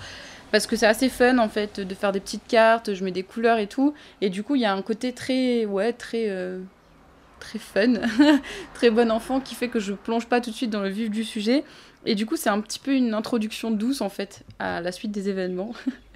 Parce 0.52 0.68
que 0.68 0.76
c'est 0.76 0.86
assez 0.86 1.08
fun 1.08 1.38
en 1.38 1.48
fait 1.48 1.80
de 1.80 1.96
faire 1.96 2.12
des 2.12 2.20
petites 2.20 2.46
cartes, 2.46 2.94
je 2.94 3.06
mets 3.06 3.12
des 3.12 3.24
couleurs 3.24 3.58
et 3.58 3.68
tout. 3.68 3.94
Et 4.20 4.30
du 4.30 4.44
coup 4.44 4.56
il 4.56 4.62
y 4.62 4.66
a 4.66 4.74
un 4.74 4.82
côté 4.82 5.14
très, 5.14 5.66
ouais, 5.66 5.94
très, 5.94 6.26
euh, 6.28 6.60
très 7.40 7.60
fun, 7.60 7.94
très 8.74 8.90
bon 8.90 9.10
enfant 9.12 9.40
qui 9.40 9.56
fait 9.56 9.70
que 9.70 9.80
je 9.80 9.94
plonge 9.94 10.28
pas 10.28 10.42
tout 10.42 10.52
de 10.52 10.56
suite 10.56 10.70
dans 10.70 10.82
le 10.82 10.90
vif 10.90 11.10
du 11.10 11.24
sujet. 11.24 11.64
Et 12.06 12.16
du 12.16 12.26
coup 12.26 12.36
c'est 12.36 12.50
un 12.50 12.60
petit 12.60 12.80
peu 12.80 12.94
une 12.94 13.14
introduction 13.14 13.72
douce 13.72 14.02
en 14.02 14.10
fait 14.10 14.44
à 14.60 14.82
la 14.82 14.92
suite 14.92 15.12
des 15.12 15.30
événements. 15.30 15.72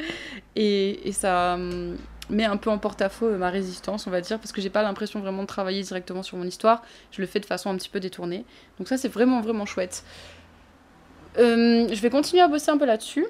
et, 0.58 1.08
et 1.08 1.14
ça 1.14 1.54
hum, 1.54 1.96
met 2.30 2.46
un 2.46 2.58
peu 2.58 2.70
en 2.70 2.78
porte-à-faux 2.78 3.28
euh, 3.28 3.38
ma 3.38 3.50
résistance, 3.50 4.08
on 4.08 4.12
va 4.12 4.22
dire, 4.22 4.40
parce 4.40 4.52
que 4.52 4.62
j'ai 4.62 4.70
pas 4.70 4.84
l'impression 4.84 5.20
vraiment 5.20 5.44
de 5.44 5.48
travailler 5.48 5.82
directement 5.82 6.24
sur 6.24 6.38
mon 6.38 6.46
histoire. 6.46 6.82
Je 7.12 7.22
le 7.22 7.28
fais 7.28 7.40
de 7.40 7.46
façon 7.46 7.70
un 7.70 7.76
petit 7.76 7.90
peu 7.90 8.00
détournée. 8.00 8.46
Donc 8.78 8.88
ça, 8.88 8.98
c'est 8.98 9.08
vraiment, 9.08 9.42
vraiment 9.42 9.66
chouette. 9.66 10.04
Euh, 11.38 11.88
je 11.92 12.02
vais 12.02 12.10
continuer 12.10 12.42
à 12.42 12.48
bosser 12.48 12.72
un 12.72 12.78
peu 12.78 12.86
là-dessus. 12.86 13.26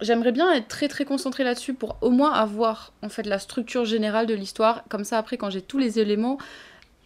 J'aimerais 0.00 0.32
bien 0.32 0.52
être 0.52 0.68
très 0.68 0.88
très 0.88 1.04
concentrée 1.04 1.42
là-dessus 1.42 1.72
pour 1.72 1.96
au 2.02 2.10
moins 2.10 2.32
avoir 2.32 2.92
en 3.02 3.08
fait 3.08 3.22
la 3.22 3.38
structure 3.38 3.84
générale 3.84 4.26
de 4.26 4.34
l'histoire. 4.34 4.84
Comme 4.88 5.04
ça, 5.04 5.18
après, 5.18 5.38
quand 5.38 5.48
j'ai 5.48 5.62
tous 5.62 5.78
les 5.78 5.98
éléments, 5.98 6.38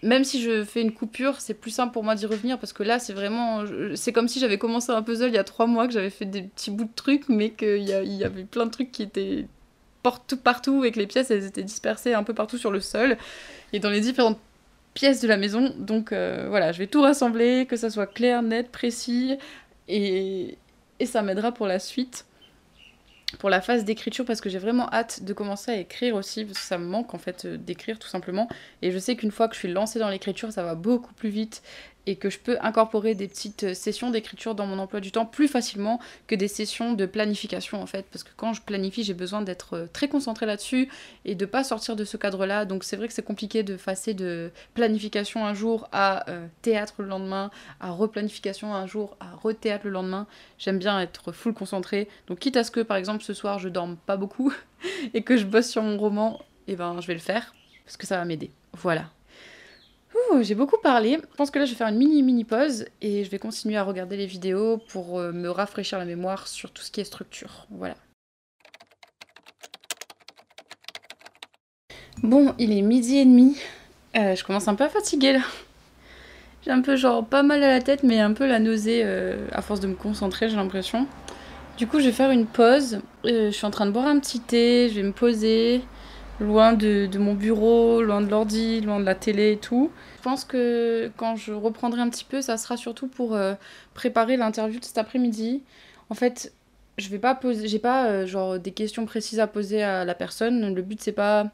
même 0.02 0.24
si 0.24 0.42
je 0.42 0.64
fais 0.64 0.83
une 0.83 0.92
coupure, 0.92 1.40
c'est 1.40 1.54
plus 1.54 1.70
simple 1.70 1.92
pour 1.92 2.02
moi 2.02 2.14
d'y 2.14 2.26
revenir 2.26 2.59
parce 2.59 2.72
que 2.72 2.83
là, 2.83 2.98
c'est 2.98 3.12
vraiment. 3.12 3.62
C'est 3.94 4.12
comme 4.12 4.26
si 4.26 4.40
j'avais 4.40 4.59
commencé 4.59 4.90
un 4.90 5.02
puzzle 5.02 5.28
il 5.28 5.35
y 5.35 5.38
a 5.38 5.44
trois 5.44 5.66
mois, 5.66 5.87
que 5.87 5.92
j'avais 5.92 6.11
fait 6.11 6.24
des 6.24 6.42
petits 6.42 6.70
bouts 6.72 6.85
de 6.85 6.94
trucs, 6.94 7.28
mais 7.28 7.50
qu'il 7.50 7.83
y, 7.83 8.16
y 8.16 8.24
avait 8.24 8.44
plein 8.44 8.66
de 8.66 8.70
trucs 8.70 8.90
qui 8.90 9.04
étaient 9.04 9.46
partout, 10.02 10.36
partout 10.36 10.84
et 10.84 10.92
que 10.92 10.98
les 10.98 11.06
pièces 11.06 11.30
elles 11.30 11.44
étaient 11.44 11.62
dispersées 11.62 12.14
un 12.14 12.22
peu 12.22 12.34
partout 12.34 12.58
sur 12.58 12.70
le 12.70 12.80
sol 12.80 13.16
et 13.72 13.80
dans 13.80 13.90
les 13.90 14.00
différentes 14.00 14.38
pièces 14.94 15.20
de 15.20 15.28
la 15.28 15.36
maison. 15.36 15.74
Donc 15.78 16.12
euh, 16.12 16.46
voilà, 16.48 16.72
je 16.72 16.78
vais 16.78 16.86
tout 16.86 17.02
rassembler, 17.02 17.66
que 17.66 17.76
ça 17.76 17.90
soit 17.90 18.06
clair, 18.06 18.42
net, 18.42 18.70
précis 18.70 19.36
et, 19.88 20.58
et 20.98 21.06
ça 21.06 21.22
m'aidera 21.22 21.52
pour 21.52 21.66
la 21.66 21.78
suite. 21.78 22.26
Pour 23.38 23.48
la 23.48 23.60
phase 23.60 23.84
d'écriture, 23.84 24.24
parce 24.24 24.40
que 24.40 24.50
j'ai 24.50 24.58
vraiment 24.58 24.92
hâte 24.92 25.22
de 25.22 25.32
commencer 25.32 25.70
à 25.70 25.76
écrire 25.76 26.16
aussi, 26.16 26.44
parce 26.44 26.58
que 26.58 26.64
ça 26.64 26.78
me 26.78 26.86
manque 26.86 27.14
en 27.14 27.18
fait 27.18 27.44
euh, 27.44 27.56
d'écrire 27.56 27.96
tout 28.00 28.08
simplement. 28.08 28.48
Et 28.82 28.90
je 28.90 28.98
sais 28.98 29.14
qu'une 29.14 29.30
fois 29.30 29.46
que 29.46 29.54
je 29.54 29.60
suis 29.60 29.72
lancée 29.72 30.00
dans 30.00 30.08
l'écriture, 30.08 30.50
ça 30.50 30.64
va 30.64 30.74
beaucoup 30.74 31.14
plus 31.14 31.28
vite 31.28 31.62
et 32.11 32.16
que 32.16 32.29
je 32.29 32.40
peux 32.40 32.59
incorporer 32.61 33.14
des 33.14 33.29
petites 33.29 33.62
euh, 33.62 33.75
sessions 33.75 34.11
d'écriture 34.11 34.57
dans 34.57 34.66
mon 34.66 34.81
emploi 34.81 34.99
du 34.99 35.12
temps 35.12 35.27
plus 35.27 35.46
facilement 35.46 36.01
que 36.27 36.35
des 36.35 36.49
sessions 36.49 36.92
de 36.92 37.07
planification 37.07 37.81
en 37.81 37.87
fait. 37.87 38.05
Parce 38.11 38.25
que 38.25 38.31
quand 38.37 38.53
je 38.53 38.62
planifie 38.62 39.05
j'ai 39.05 39.14
besoin 39.14 39.42
d'être 39.42 39.75
euh, 39.75 39.87
très 39.92 40.09
concentrée 40.09 40.44
là-dessus 40.44 40.88
et 41.25 41.37
de 41.37 41.46
pas 41.46 41.62
sortir 41.62 41.94
de 41.94 42.05
ce 42.05 42.16
cadre-là. 42.16 42.64
Donc 42.64 42.83
c'est 42.83 42.96
vrai 42.96 43.07
que 43.07 43.14
c'est 43.14 43.23
compliqué 43.23 43.62
de 43.62 43.77
passer 43.77 44.12
de 44.12 44.51
planification 44.75 45.46
un 45.46 45.55
jour 45.55 45.88
à 45.92 46.29
euh, 46.29 46.49
théâtre 46.62 46.94
le 46.99 47.07
lendemain 47.07 47.53
à 47.79 47.92
replanification 47.92 48.75
un 48.75 48.88
jour 48.88 49.16
à 49.20 49.37
re-théâtre 49.37 49.85
le 49.85 49.92
lendemain. 49.92 50.27
J'aime 50.59 50.81
bien 50.81 51.01
être 51.01 51.31
full 51.31 51.55
concentrée. 51.55 52.09
Donc 52.27 52.40
quitte 52.40 52.57
à 52.57 52.64
ce 52.64 52.73
que 52.73 52.81
par 52.81 52.96
exemple 52.96 53.23
ce 53.23 53.35
soir 53.35 53.61
je 53.61 53.68
dorme 53.68 53.96
pas 54.05 54.16
beaucoup 54.16 54.53
et 55.14 55.23
que 55.23 55.37
je 55.37 55.44
bosse 55.44 55.68
sur 55.68 55.83
mon 55.85 55.96
roman 55.96 56.40
et 56.66 56.73
eh 56.73 56.77
ben 56.77 57.01
je 57.01 57.07
vais 57.07 57.14
le 57.14 57.20
faire 57.20 57.55
parce 57.85 57.96
que 57.96 58.07
ça 58.09 58.16
va 58.16 58.25
m'aider. 58.25 58.51
Voilà 58.73 59.11
j'ai 60.42 60.54
beaucoup 60.54 60.78
parlé. 60.82 61.18
Je 61.20 61.36
pense 61.36 61.50
que 61.50 61.58
là, 61.58 61.64
je 61.64 61.70
vais 61.70 61.76
faire 61.76 61.88
une 61.88 61.96
mini 61.96 62.22
mini 62.22 62.44
pause 62.44 62.86
et 63.00 63.24
je 63.24 63.30
vais 63.30 63.38
continuer 63.38 63.76
à 63.76 63.82
regarder 63.84 64.16
les 64.16 64.26
vidéos 64.26 64.78
pour 64.88 65.18
euh, 65.18 65.32
me 65.32 65.48
rafraîchir 65.50 65.98
la 65.98 66.04
mémoire 66.04 66.48
sur 66.48 66.70
tout 66.70 66.82
ce 66.82 66.90
qui 66.90 67.00
est 67.00 67.04
structure. 67.04 67.66
Voilà. 67.70 67.94
Bon, 72.22 72.54
il 72.58 72.72
est 72.72 72.82
midi 72.82 73.18
et 73.18 73.24
demi. 73.24 73.56
Euh, 74.16 74.34
je 74.34 74.44
commence 74.44 74.68
un 74.68 74.74
peu 74.74 74.84
à 74.84 74.88
fatiguer 74.88 75.32
là. 75.34 75.40
J'ai 76.64 76.70
un 76.70 76.82
peu 76.82 76.96
genre 76.96 77.24
pas 77.24 77.42
mal 77.42 77.62
à 77.62 77.68
la 77.68 77.80
tête, 77.80 78.02
mais 78.02 78.20
un 78.20 78.34
peu 78.34 78.46
la 78.46 78.58
nausée 78.58 79.00
euh, 79.04 79.46
à 79.52 79.62
force 79.62 79.80
de 79.80 79.86
me 79.86 79.94
concentrer, 79.94 80.50
j'ai 80.50 80.56
l'impression. 80.56 81.06
Du 81.78 81.86
coup, 81.86 82.00
je 82.00 82.06
vais 82.06 82.12
faire 82.12 82.30
une 82.30 82.44
pause. 82.44 83.00
je 83.24 83.50
suis 83.50 83.64
en 83.64 83.70
train 83.70 83.86
de 83.86 83.90
boire 83.90 84.06
un 84.06 84.18
petit 84.18 84.40
thé, 84.40 84.90
je 84.90 84.96
vais 84.96 85.02
me 85.02 85.12
poser. 85.12 85.80
Loin 86.40 86.72
de, 86.72 87.09
mon 87.18 87.35
bureau, 87.35 88.03
loin 88.03 88.20
de 88.20 88.31
l'ordi, 88.31 88.81
loin 88.81 88.98
de 88.98 89.05
la 89.05 89.14
télé 89.14 89.53
et 89.53 89.57
tout. 89.59 89.90
Je 90.16 90.22
pense 90.22 90.44
que 90.44 91.11
quand 91.16 91.37
je 91.37 91.53
reprendrai 91.53 92.00
un 92.00 92.09
petit 92.09 92.24
peu, 92.24 92.40
ça 92.40 92.57
sera 92.57 92.76
surtout 92.76 93.09
pour 93.09 93.35
euh, 93.35 93.55
préparer 93.94 94.37
l'interview 94.37 94.81
de 94.81 94.85
cet 94.85 94.98
après-midi. 94.98 95.62
En 96.09 96.14
fait, 96.14 96.53
je 96.98 97.09
vais 97.09 97.18
pas 97.18 97.35
poser, 97.35 97.68
j'ai 97.68 97.79
pas 97.79 98.09
euh, 98.09 98.26
genre 98.26 98.59
des 98.59 98.72
questions 98.72 99.07
précises 99.07 99.40
à 99.40 99.46
poser 99.46 99.83
à 99.83 100.05
la 100.05 100.14
personne. 100.14 100.74
Le 100.74 100.83
but 100.83 101.00
c'est 101.00 101.12
pas 101.12 101.50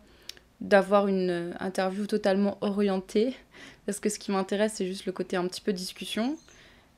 d'avoir 0.61 1.09
une 1.09 1.31
euh, 1.31 1.53
interview 1.61 2.07
totalement 2.07 2.57
orientée, 2.61 3.37
parce 3.85 4.01
que 4.01 4.09
ce 4.09 4.19
qui 4.19 4.31
m'intéresse 4.31 4.75
c'est 4.77 4.87
juste 4.87 5.05
le 5.07 5.13
côté 5.13 5.37
un 5.37 5.47
petit 5.47 5.61
peu 5.61 5.73
discussion. 5.73 6.37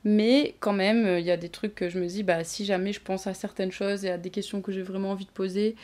Mais 0.05 0.55
quand 0.61 0.71
même, 0.71 1.17
il 1.19 1.25
y 1.25 1.31
a 1.31 1.35
des 1.35 1.49
trucs 1.49 1.75
que 1.75 1.89
je 1.89 1.99
me 1.99 2.07
dis, 2.07 2.23
bah 2.23 2.45
si 2.45 2.63
jamais 2.63 2.93
je 2.93 3.01
pense 3.01 3.27
à 3.27 3.33
certaines 3.33 3.73
choses 3.73 4.05
et 4.05 4.09
à 4.09 4.17
des 4.17 4.29
questions 4.29 4.61
que 4.61 4.71
j'ai 4.71 4.81
vraiment 4.81 5.11
envie 5.11 5.25
de 5.25 5.31
poser, 5.31 5.75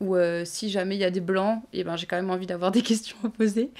ou 0.00 0.16
euh, 0.16 0.44
si 0.44 0.70
jamais 0.70 0.96
il 0.96 1.00
y 1.00 1.04
a 1.04 1.10
des 1.10 1.20
blancs, 1.20 1.62
et 1.72 1.80
eh 1.80 1.84
ben 1.84 1.96
j'ai 1.96 2.06
quand 2.06 2.16
même 2.16 2.30
envie 2.30 2.46
d'avoir 2.46 2.70
des 2.72 2.82
questions 2.90 3.16
à 3.24 3.28
poser. 3.28 3.70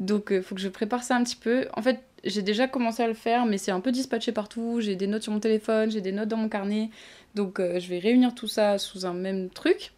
Donc 0.00 0.28
il 0.30 0.36
euh, 0.36 0.42
faut 0.42 0.54
que 0.54 0.60
je 0.60 0.68
prépare 0.68 1.02
ça 1.02 1.16
un 1.16 1.24
petit 1.24 1.36
peu. 1.36 1.66
En 1.74 1.82
fait, 1.82 2.00
j'ai 2.22 2.42
déjà 2.42 2.68
commencé 2.68 3.02
à 3.02 3.08
le 3.08 3.14
faire, 3.14 3.44
mais 3.44 3.58
c'est 3.58 3.72
un 3.72 3.80
peu 3.80 3.92
dispatché 3.92 4.32
partout. 4.32 4.80
J'ai 4.80 4.96
des 4.96 5.06
notes 5.06 5.24
sur 5.24 5.32
mon 5.32 5.40
téléphone, 5.40 5.90
j'ai 5.90 6.00
des 6.00 6.12
notes 6.12 6.28
dans 6.28 6.36
mon 6.36 6.48
carnet. 6.48 6.90
Donc 7.34 7.60
euh, 7.60 7.80
je 7.80 7.88
vais 7.88 7.98
réunir 7.98 8.34
tout 8.34 8.48
ça 8.48 8.78
sous 8.78 9.04
un 9.04 9.14
même 9.14 9.50
truc, 9.50 9.92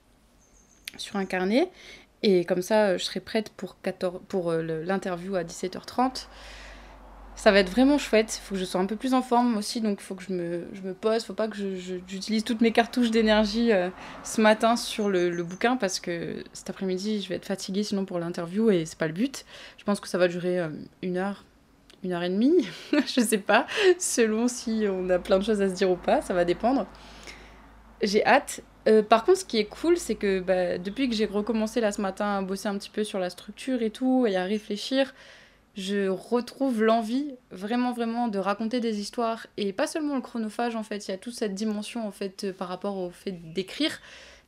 sur 0.97 1.17
un 1.17 1.27
carnet. 1.27 1.69
Et 2.23 2.45
comme 2.45 2.63
ça, 2.63 2.97
je 2.97 3.05
serai 3.05 3.21
prête 3.21 3.51
pour, 3.51 3.81
14... 3.83 4.23
pour 4.27 4.51
l'interview 4.53 5.37
à 5.37 5.45
17h30 5.45 6.27
ça 7.37 7.53
va 7.53 7.61
être 7.61 7.71
vraiment 7.71 7.99
chouette. 7.99 8.41
Il 8.41 8.47
faut 8.47 8.55
que 8.55 8.61
je 8.61 8.65
sois 8.65 8.81
un 8.81 8.87
peu 8.87 8.97
plus 8.97 9.15
en 9.15 9.23
forme 9.23 9.57
aussi, 9.59 9.81
donc 9.81 9.99
il 10.01 10.03
faut 10.03 10.15
que 10.15 10.23
je 10.23 10.33
me, 10.33 10.65
je 10.73 10.81
me 10.81 10.95
pose. 10.95 11.25
faut 11.25 11.35
pas 11.35 11.49
que 11.49 11.57
j'utilise 11.57 12.43
toutes 12.43 12.63
mes 12.63 12.73
cartouches 12.73 13.11
d'énergie 13.11 13.73
euh, 13.73 13.91
ce 14.25 14.41
matin 14.41 14.77
sur 14.77 15.09
le, 15.09 15.31
le, 15.31 15.45
bouquin 15.45 15.77
parce 15.77 16.01
que 16.01 16.43
cet 16.55 16.71
après-midi, 16.71 17.21
je 17.21 17.29
vais 17.29 17.37
être 17.37 17.45
fatiguée 17.45 17.83
sinon 17.83 18.07
pour 18.07 18.19
l'interview 18.19 18.71
et 18.71 18.87
c'est 18.87 18.99
pas 18.99 19.07
le 19.07 19.13
but. 19.13 19.45
Je 19.77 19.85
pense 19.85 20.01
que 20.01 20.09
ça 20.09 20.19
va 20.19 20.29
durer 20.29 20.59
euh, 20.59 20.71
une 21.03 21.19
heure, 21.19 21.45
une 22.03 22.15
heure 22.15 22.23
et 22.23 22.31
demie, 22.31 22.67
je 22.93 23.21
sais 23.21 23.39
pas, 23.39 23.67
selon 23.99 24.49
si 24.49 24.87
on 24.91 25.11
a 25.11 25.19
plein 25.19 25.39
de 25.39 25.45
choses 25.45 25.61
à 25.61 25.69
se 25.69 25.75
dire 25.75 25.91
ou 25.91 25.97
pas, 25.97 26.23
ça 26.23 26.33
va 26.33 26.45
dépendre. 26.45 26.87
J'ai 28.03 28.25
hâte. 28.25 28.63
Euh, 28.89 29.03
par 29.03 29.25
contre, 29.25 29.41
ce 29.41 29.45
qui 29.45 29.59
est 29.59 29.65
cool, 29.65 29.97
c'est 29.97 30.15
que 30.15 30.41
bah, 30.41 30.79
depuis 30.79 31.09
que 31.09 31.15
j'ai 31.15 31.27
recommencé 31.27 31.81
là 31.81 31.93
ce 31.93 32.01
matin 32.01 32.39
à 32.39 32.43
bosser 32.43 32.69
un 32.69 32.79
petit 32.79 32.91
peu 32.91 33.05
sur 33.05 33.19
la 33.19 33.31
structure 33.31 33.83
et 33.83 33.91
tout, 33.91 34.27
et 34.27 34.37
à 34.37 34.45
réfléchir, 34.45 35.13
je 35.77 36.09
retrouve 36.09 36.83
l'envie 36.83 37.35
vraiment 37.51 37.93
vraiment 37.93 38.29
de 38.29 38.39
raconter 38.39 38.81
des 38.81 38.99
histoires. 38.99 39.47
Et 39.59 39.73
pas 39.73 39.87
seulement 39.87 40.15
le 40.15 40.23
chronophage 40.23 40.75
en 40.75 40.83
fait. 40.83 41.07
Il 41.07 41.11
y 41.11 41.15
a 41.15 41.19
toute 41.19 41.35
cette 41.35 41.55
dimension 41.55 42.07
en 42.07 42.13
fait 42.13 42.45
euh, 42.45 42.53
par 42.53 42.69
rapport 42.69 42.97
au 42.97 43.11
fait 43.11 43.53
d'écrire 43.53 44.01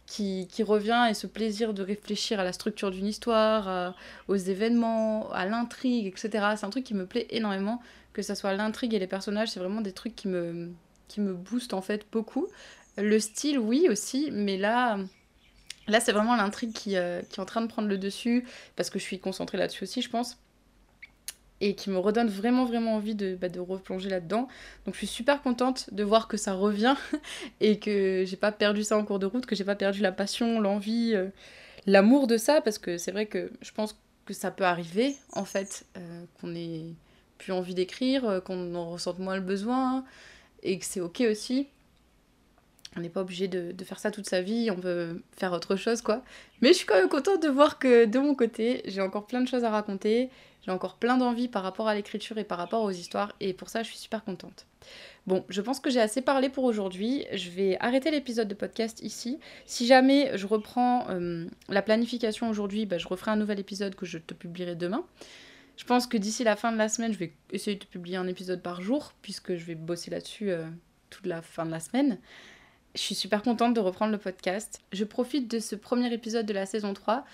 qui, 0.07 0.49
qui, 0.51 0.63
revient 0.63 1.07
et 1.11 1.13
ce 1.13 1.27
plaisir 1.27 1.75
de 1.75 1.83
réfléchir 1.83 2.41
à 2.41 2.45
la 2.45 2.55
structure 2.55 2.91
d'une 2.91 3.07
histoire 3.07 3.95
aux 4.27 4.37
événements 4.37 5.31
à 5.33 5.45
l'intrigue 5.45 6.07
etc 6.07 6.55
c'est 6.57 6.65
un 6.65 6.71
truc 6.71 6.85
qui 6.85 6.95
me 6.95 7.05
plaît 7.05 7.27
énormément. 7.29 7.83
Que 8.15 8.23
ce 8.23 8.35
soit 8.35 8.55
l'intrigue 8.55 8.95
et 8.95 8.99
les 8.99 9.07
personnages 9.07 9.49
c'est 9.49 9.61
vraiment 9.61 9.83
des 9.83 9.93
trucs 9.93 10.17
qui 10.17 10.29
me 10.29 10.71
qui 11.09 11.21
me 11.21 11.35
boostent 11.35 11.75
en 11.75 11.83
fait 11.83 12.07
beaucoup. 12.11 12.49
Le 12.97 13.21
style 13.21 13.59
oui 13.59 13.87
aussi 13.91 14.31
mais 14.33 14.57
là 14.57 14.99
là 15.89 16.01
c'est 16.01 16.13
vraiment 16.13 16.37
l'intrigue 16.37 16.73
qui, 16.73 16.97
euh, 16.97 17.21
qui 17.29 17.39
est 17.39 17.43
en 17.43 17.47
train 17.47 17.61
de 17.61 17.67
prendre 17.67 17.89
le 17.89 17.99
dessus 17.99 18.47
parce 18.77 18.89
que 18.89 18.99
je 18.99 19.05
suis 19.05 19.19
concentrée 19.19 19.59
là-dessus 19.59 19.85
aussi 19.85 20.01
je 20.01 20.09
pense 20.09 20.39
et 21.61 21.75
qui 21.75 21.91
me 21.91 21.99
redonne 21.99 22.29
vraiment 22.29 22.65
vraiment 22.65 22.95
envie 22.95 23.15
de, 23.15 23.35
bah, 23.35 23.49
de 23.49 23.61
replonger 23.61 24.09
là-dedans. 24.09 24.49
Donc 24.85 24.95
je 24.95 24.99
suis 24.99 25.07
super 25.07 25.43
contente 25.43 25.93
de 25.93 26.05
voir 26.05 26.29
que 26.29 26.37
ça 26.37 26.55
revient 26.55 26.97
et 27.61 27.79
que 27.79 28.25
j'ai 28.27 28.37
pas 28.37 28.53
perdu 28.53 28.85
ça 28.85 28.97
en 28.97 29.05
cours 29.05 29.19
de 29.19 29.27
route, 29.27 29.47
que 29.47 29.57
j'ai 29.57 29.65
pas 29.65 29.75
perdu 29.75 30.01
la 30.01 30.13
passion, 30.13 30.61
l'envie, 30.61 31.13
euh, 31.15 31.29
l'amour 31.87 32.27
de 32.27 32.37
ça, 32.37 32.61
parce 32.61 32.79
que 32.79 32.99
c'est 32.99 33.13
vrai 33.13 33.27
que 33.27 33.51
je 33.61 33.73
pense 33.73 33.99
que 34.25 34.35
ça 34.35 34.51
peut 34.51 34.65
arriver 34.65 35.17
en 35.33 35.45
fait, 35.45 35.87
euh, 35.97 36.25
qu'on 36.41 36.55
ait 36.55 36.85
plus 37.39 37.53
envie 37.53 37.75
d'écrire, 37.75 38.29
euh, 38.29 38.41
qu'on 38.41 38.75
en 38.75 38.91
ressente 38.91 39.19
moins 39.19 39.37
le 39.37 39.43
besoin 39.43 40.05
et 40.63 40.79
que 40.79 40.85
c'est 40.85 41.01
ok 41.01 41.23
aussi. 41.31 41.69
On 42.97 43.01
n'est 43.01 43.09
pas 43.09 43.21
obligé 43.21 43.49
de, 43.49 43.73
de, 43.73 43.85
faire 43.85 43.99
ça 43.99 44.11
toute 44.11 44.27
sa 44.27 44.41
vie, 44.41 44.71
on 44.71 44.81
peut 44.81 45.23
faire 45.37 45.53
autre 45.53 45.77
chose 45.77 46.01
quoi. 46.01 46.23
Mais 46.63 46.69
je 46.69 46.79
suis 46.79 46.87
quand 46.87 46.97
même 46.97 47.09
contente 47.09 47.43
de 47.43 47.49
voir 47.49 47.79
que 47.79 48.07
de 48.07 48.19
mon 48.19 48.35
côté, 48.35 48.83
j'ai 48.87 49.01
encore 49.01 49.27
plein 49.27 49.41
de 49.41 49.49
choses 49.49 49.65
à 49.65 49.71
raconter 49.71 50.31
j'ai 50.69 50.73
encore 50.73 50.97
plein 50.97 51.17
d'envie 51.17 51.49
par 51.49 51.63
rapport 51.63 51.89
à 51.89 51.95
l'écriture 51.95 52.37
et 52.37 52.45
par 52.45 52.59
rapport 52.59 52.83
aux 52.83 52.91
histoires, 52.91 53.35
et 53.41 53.55
pour 53.55 53.71
ça, 53.71 53.83
je 53.83 53.89
suis 53.89 53.99
super 53.99 54.23
contente. 54.23 54.67
Bon, 55.27 55.45
je 55.49 55.63
pense 55.63 55.81
que 55.81 55.89
j'ai 55.89 56.01
assez 56.01 56.21
parlé 56.21 56.51
pour 56.51 56.65
aujourd'hui. 56.65 57.25
Je 57.33 57.49
vais 57.49 57.79
arrêter 57.81 58.11
l'épisode 58.11 58.49
de 58.49 58.55
podcast 58.55 59.01
ici. 59.03 59.39
Si 59.65 59.87
jamais 59.87 60.37
je 60.37 60.47
reprends 60.47 61.07
euh, 61.09 61.47
la 61.71 61.81
planification 61.81 62.51
aujourd'hui, 62.51 62.85
bah, 62.85 62.99
je 62.99 63.09
referai 63.09 63.31
un 63.31 63.37
nouvel 63.37 63.59
épisode 63.59 63.95
que 63.95 64.05
je 64.05 64.19
te 64.19 64.35
publierai 64.35 64.75
demain. 64.75 65.05
Je 65.79 65.85
pense 65.85 66.07
que 66.07 66.19
d'ici 66.19 66.45
la 66.45 66.55
fin 66.55 66.71
de 66.71 66.77
la 66.77 66.91
semaine, 66.91 67.15
je 67.15 67.19
vais 67.19 67.33
essayer 67.51 67.79
de 67.79 67.85
publier 67.87 68.17
un 68.19 68.27
épisode 68.27 68.61
par 68.61 68.83
jour, 68.83 69.15
puisque 69.23 69.57
je 69.57 69.65
vais 69.65 69.75
bosser 69.75 70.11
là-dessus 70.11 70.51
euh, 70.51 70.67
toute 71.09 71.27
la 71.27 71.41
fin 71.41 71.65
de 71.65 71.71
la 71.71 71.81
semaine. 71.81 72.19
Je 72.99 73.05
suis 73.05 73.15
super 73.15 73.45
contente 73.45 73.75
de 73.75 73.81
reprendre 73.81 74.11
le 74.11 74.19
podcast. 74.19 74.81
Je 74.93 75.05
profite 75.05 75.49
de 75.49 75.61
ce 75.61 75.77
premier 75.77 76.13
épisode 76.13 76.47
de 76.47 76.53
la 76.53 76.67
saison 76.67 76.95
3 76.95 77.25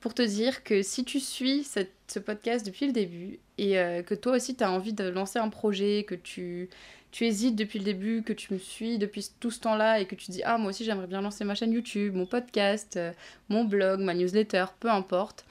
pour 0.00 0.14
te 0.14 0.22
dire 0.22 0.64
que 0.64 0.80
si 0.80 1.04
tu 1.04 1.20
suis 1.20 1.64
ce 1.64 2.18
podcast 2.18 2.64
depuis 2.64 2.86
le 2.86 2.92
début 2.92 3.38
et 3.58 3.78
euh, 3.78 4.02
que 4.02 4.14
toi 4.14 4.36
aussi 4.36 4.56
tu 4.56 4.64
as 4.64 4.72
envie 4.72 4.94
de 4.94 5.04
lancer 5.04 5.38
un 5.38 5.50
projet, 5.50 6.04
que 6.08 6.14
tu, 6.14 6.70
tu 7.10 7.26
hésites 7.26 7.56
depuis 7.56 7.78
le 7.78 7.84
début, 7.84 8.22
que 8.22 8.32
tu 8.32 8.54
me 8.54 8.58
suis 8.58 8.96
depuis 8.96 9.28
tout 9.38 9.50
ce 9.50 9.60
temps-là 9.60 10.00
et 10.00 10.06
que 10.06 10.14
tu 10.14 10.30
dis 10.30 10.42
ah 10.46 10.56
moi 10.56 10.70
aussi 10.70 10.82
j'aimerais 10.82 11.08
bien 11.08 11.20
lancer 11.20 11.44
ma 11.44 11.54
chaîne 11.54 11.72
YouTube, 11.72 12.14
mon 12.14 12.24
podcast, 12.24 12.96
euh, 12.96 13.12
mon 13.50 13.64
blog, 13.64 14.00
ma 14.00 14.14
newsletter, 14.14 14.64
peu 14.80 14.88
importe, 14.88 15.44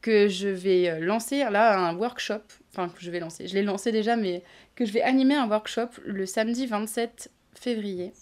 que 0.00 0.28
je 0.28 0.48
vais 0.48 0.88
euh, 0.88 1.00
lancer 1.00 1.44
là 1.50 1.78
un 1.78 1.94
workshop, 1.94 2.40
enfin 2.72 2.88
que 2.88 3.02
je 3.02 3.10
vais 3.10 3.20
lancer, 3.20 3.48
je 3.48 3.54
l'ai 3.54 3.62
lancé 3.62 3.92
déjà 3.92 4.16
mais 4.16 4.42
que 4.74 4.86
je 4.86 4.92
vais 4.92 5.02
animer 5.02 5.34
un 5.34 5.46
workshop 5.46 5.90
le 6.06 6.24
samedi 6.24 6.66
27 6.66 7.30
février 7.54 8.14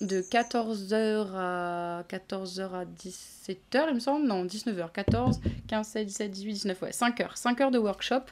de 0.00 0.22
14h 0.22 1.28
à 1.34 2.02
14h 2.08 2.72
à 2.72 2.84
17h, 2.84 3.86
il 3.88 3.94
me 3.94 4.00
semble. 4.00 4.26
Non, 4.26 4.44
19h, 4.44 4.92
14, 4.92 5.40
15, 5.68 5.86
16, 5.86 6.06
17, 6.06 6.30
18, 6.30 6.52
19, 6.52 6.82
ouais, 6.82 6.92
5 6.92 7.20
heures. 7.20 7.36
5 7.36 7.60
heures 7.60 7.70
de 7.70 7.78
workshop. 7.78 8.22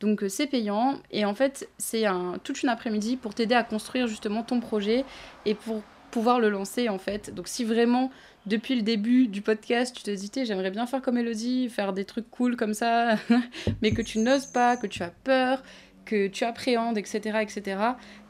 Donc 0.00 0.22
euh, 0.22 0.28
c'est 0.28 0.46
payant 0.46 0.98
et 1.10 1.24
en 1.24 1.34
fait 1.34 1.68
c'est 1.78 2.04
un, 2.04 2.38
toute 2.44 2.62
une 2.62 2.68
après-midi 2.68 3.16
pour 3.16 3.34
t'aider 3.34 3.54
à 3.54 3.62
construire 3.62 4.06
justement 4.06 4.42
ton 4.42 4.60
projet 4.60 5.04
et 5.46 5.54
pour 5.54 5.82
pouvoir 6.10 6.38
le 6.38 6.50
lancer 6.50 6.88
en 6.88 6.98
fait. 6.98 7.34
Donc 7.34 7.48
si 7.48 7.64
vraiment 7.64 8.10
depuis 8.44 8.76
le 8.76 8.82
début 8.82 9.26
du 9.26 9.40
podcast 9.40 9.96
tu 9.96 10.02
te 10.02 10.44
j'aimerais 10.44 10.70
bien 10.70 10.86
faire 10.86 11.00
comme 11.00 11.16
Elodie, 11.16 11.70
faire 11.70 11.94
des 11.94 12.04
trucs 12.04 12.30
cool 12.30 12.56
comme 12.56 12.74
ça, 12.74 13.16
mais 13.82 13.92
que 13.92 14.02
tu 14.02 14.18
n'oses 14.18 14.46
pas, 14.46 14.76
que 14.76 14.86
tu 14.86 15.02
as 15.02 15.12
peur, 15.24 15.62
que 16.04 16.28
tu 16.28 16.44
appréhendes, 16.44 16.98
etc. 16.98 17.38
etc. 17.40 17.80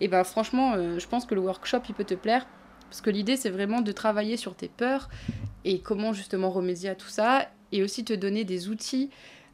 Et 0.01 0.07
ben 0.07 0.23
franchement 0.23 0.75
euh, 0.75 1.01
je 1.01 1.09
pense 1.09 1.27
que 1.27 1.35
le 1.35 1.41
workshop 1.41 1.81
il 1.89 1.97
peut 1.97 2.05
te 2.05 2.15
plaire 2.15 2.47
parce 2.89 3.01
que 3.01 3.11
l'idée, 3.11 3.37
c'est 3.37 3.51
vraiment 3.51 3.81
de 3.81 3.93
travailler 3.93 4.37
sur 4.37 4.55
tes 4.55 4.69
peurs 4.69 5.09
et 5.65 5.81
comment 5.81 6.13
justement 6.13 6.51
remédier 6.51 6.91
à 6.91 6.95
tout 6.95 7.09
ça, 7.09 7.49
et 7.73 7.83
aussi 7.83 8.05
te 8.05 8.13
donner 8.13 8.45
des 8.45 8.69
outils, 8.69 9.11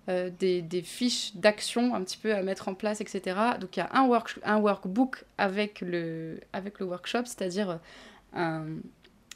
euh, 0.08 0.30
des, 0.38 0.82
fiches 0.82 1.34
d'action 1.36 1.94
un 1.94 2.02
petit 2.02 2.18
peu 2.18 2.34
à 2.34 2.42
mettre 2.42 2.68
en 2.68 2.74
place, 2.74 3.00
etc. 3.00 3.36
Donc 3.60 3.76
il 3.76 3.80
y 3.80 3.82
a 3.82 3.88
un, 3.92 4.06
work, 4.06 4.38
un 4.44 4.58
workbook 4.58 5.24
avec 5.38 5.80
le, 5.80 6.40
avec 6.52 6.80
le 6.80 6.86
workshop, 6.86 7.22
c'est-à-dire 7.24 7.78
un, 8.34 8.66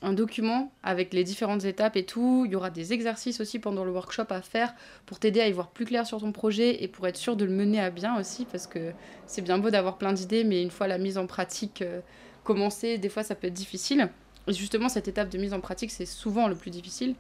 un 0.03 0.13
document 0.13 0.73
avec 0.83 1.15
les 1.15 1.25
différentes 1.25 1.65
étapes 1.65 1.97
et 1.97 2.05
tout. 2.05 2.45
Il 2.47 2.53
y 2.53 2.57
aura 2.57 2.71
des 2.71 2.93
exercices 2.93 3.41
aussi 3.41 3.59
pendant 3.59 3.85
le 3.85 3.93
workshop 3.93 4.27
à 4.31 4.43
faire 4.43 4.75
pour 5.07 5.19
t'aider 5.19 5.41
à 5.41 5.49
y 5.49 5.53
voir 5.53 5.71
plus 5.71 5.87
clair 5.87 6.07
sur 6.07 6.21
ton 6.21 6.33
projet 6.33 6.83
et 6.83 6.89
pour 6.89 7.07
être 7.07 7.17
sûr 7.17 7.37
de 7.37 7.45
le 7.45 7.53
mener 7.53 7.81
à 7.81 7.91
bien 7.91 8.19
aussi, 8.19 8.45
parce 8.45 8.67
que 8.67 8.93
c'est 9.27 9.43
bien 9.43 9.59
beau 9.59 9.71
d'avoir 9.71 9.97
plein 9.97 10.13
d'idées, 10.13 10.45
mais 10.45 10.63
une 10.63 10.71
fois 10.71 10.89
la 10.89 10.99
mise 10.99 11.17
en 11.17 11.27
pratique... 11.27 11.83
Euh, 11.83 12.01
commencer, 12.47 12.97
des 12.97 13.09
fois 13.09 13.23
ça 13.23 13.35
peut 13.35 13.49
être 13.49 13.55
difficile. 13.55 14.09
Et 14.49 14.53
justement, 14.53 14.89
cette 14.89 15.09
étape 15.09 15.29
de 15.29 15.39
mise 15.39 15.53
en 15.53 15.61
pratique, 15.61 15.91
c'est 15.91 16.07
souvent 16.07 16.49
le 16.49 16.55
plus 16.55 16.71
difficile. 16.71 17.15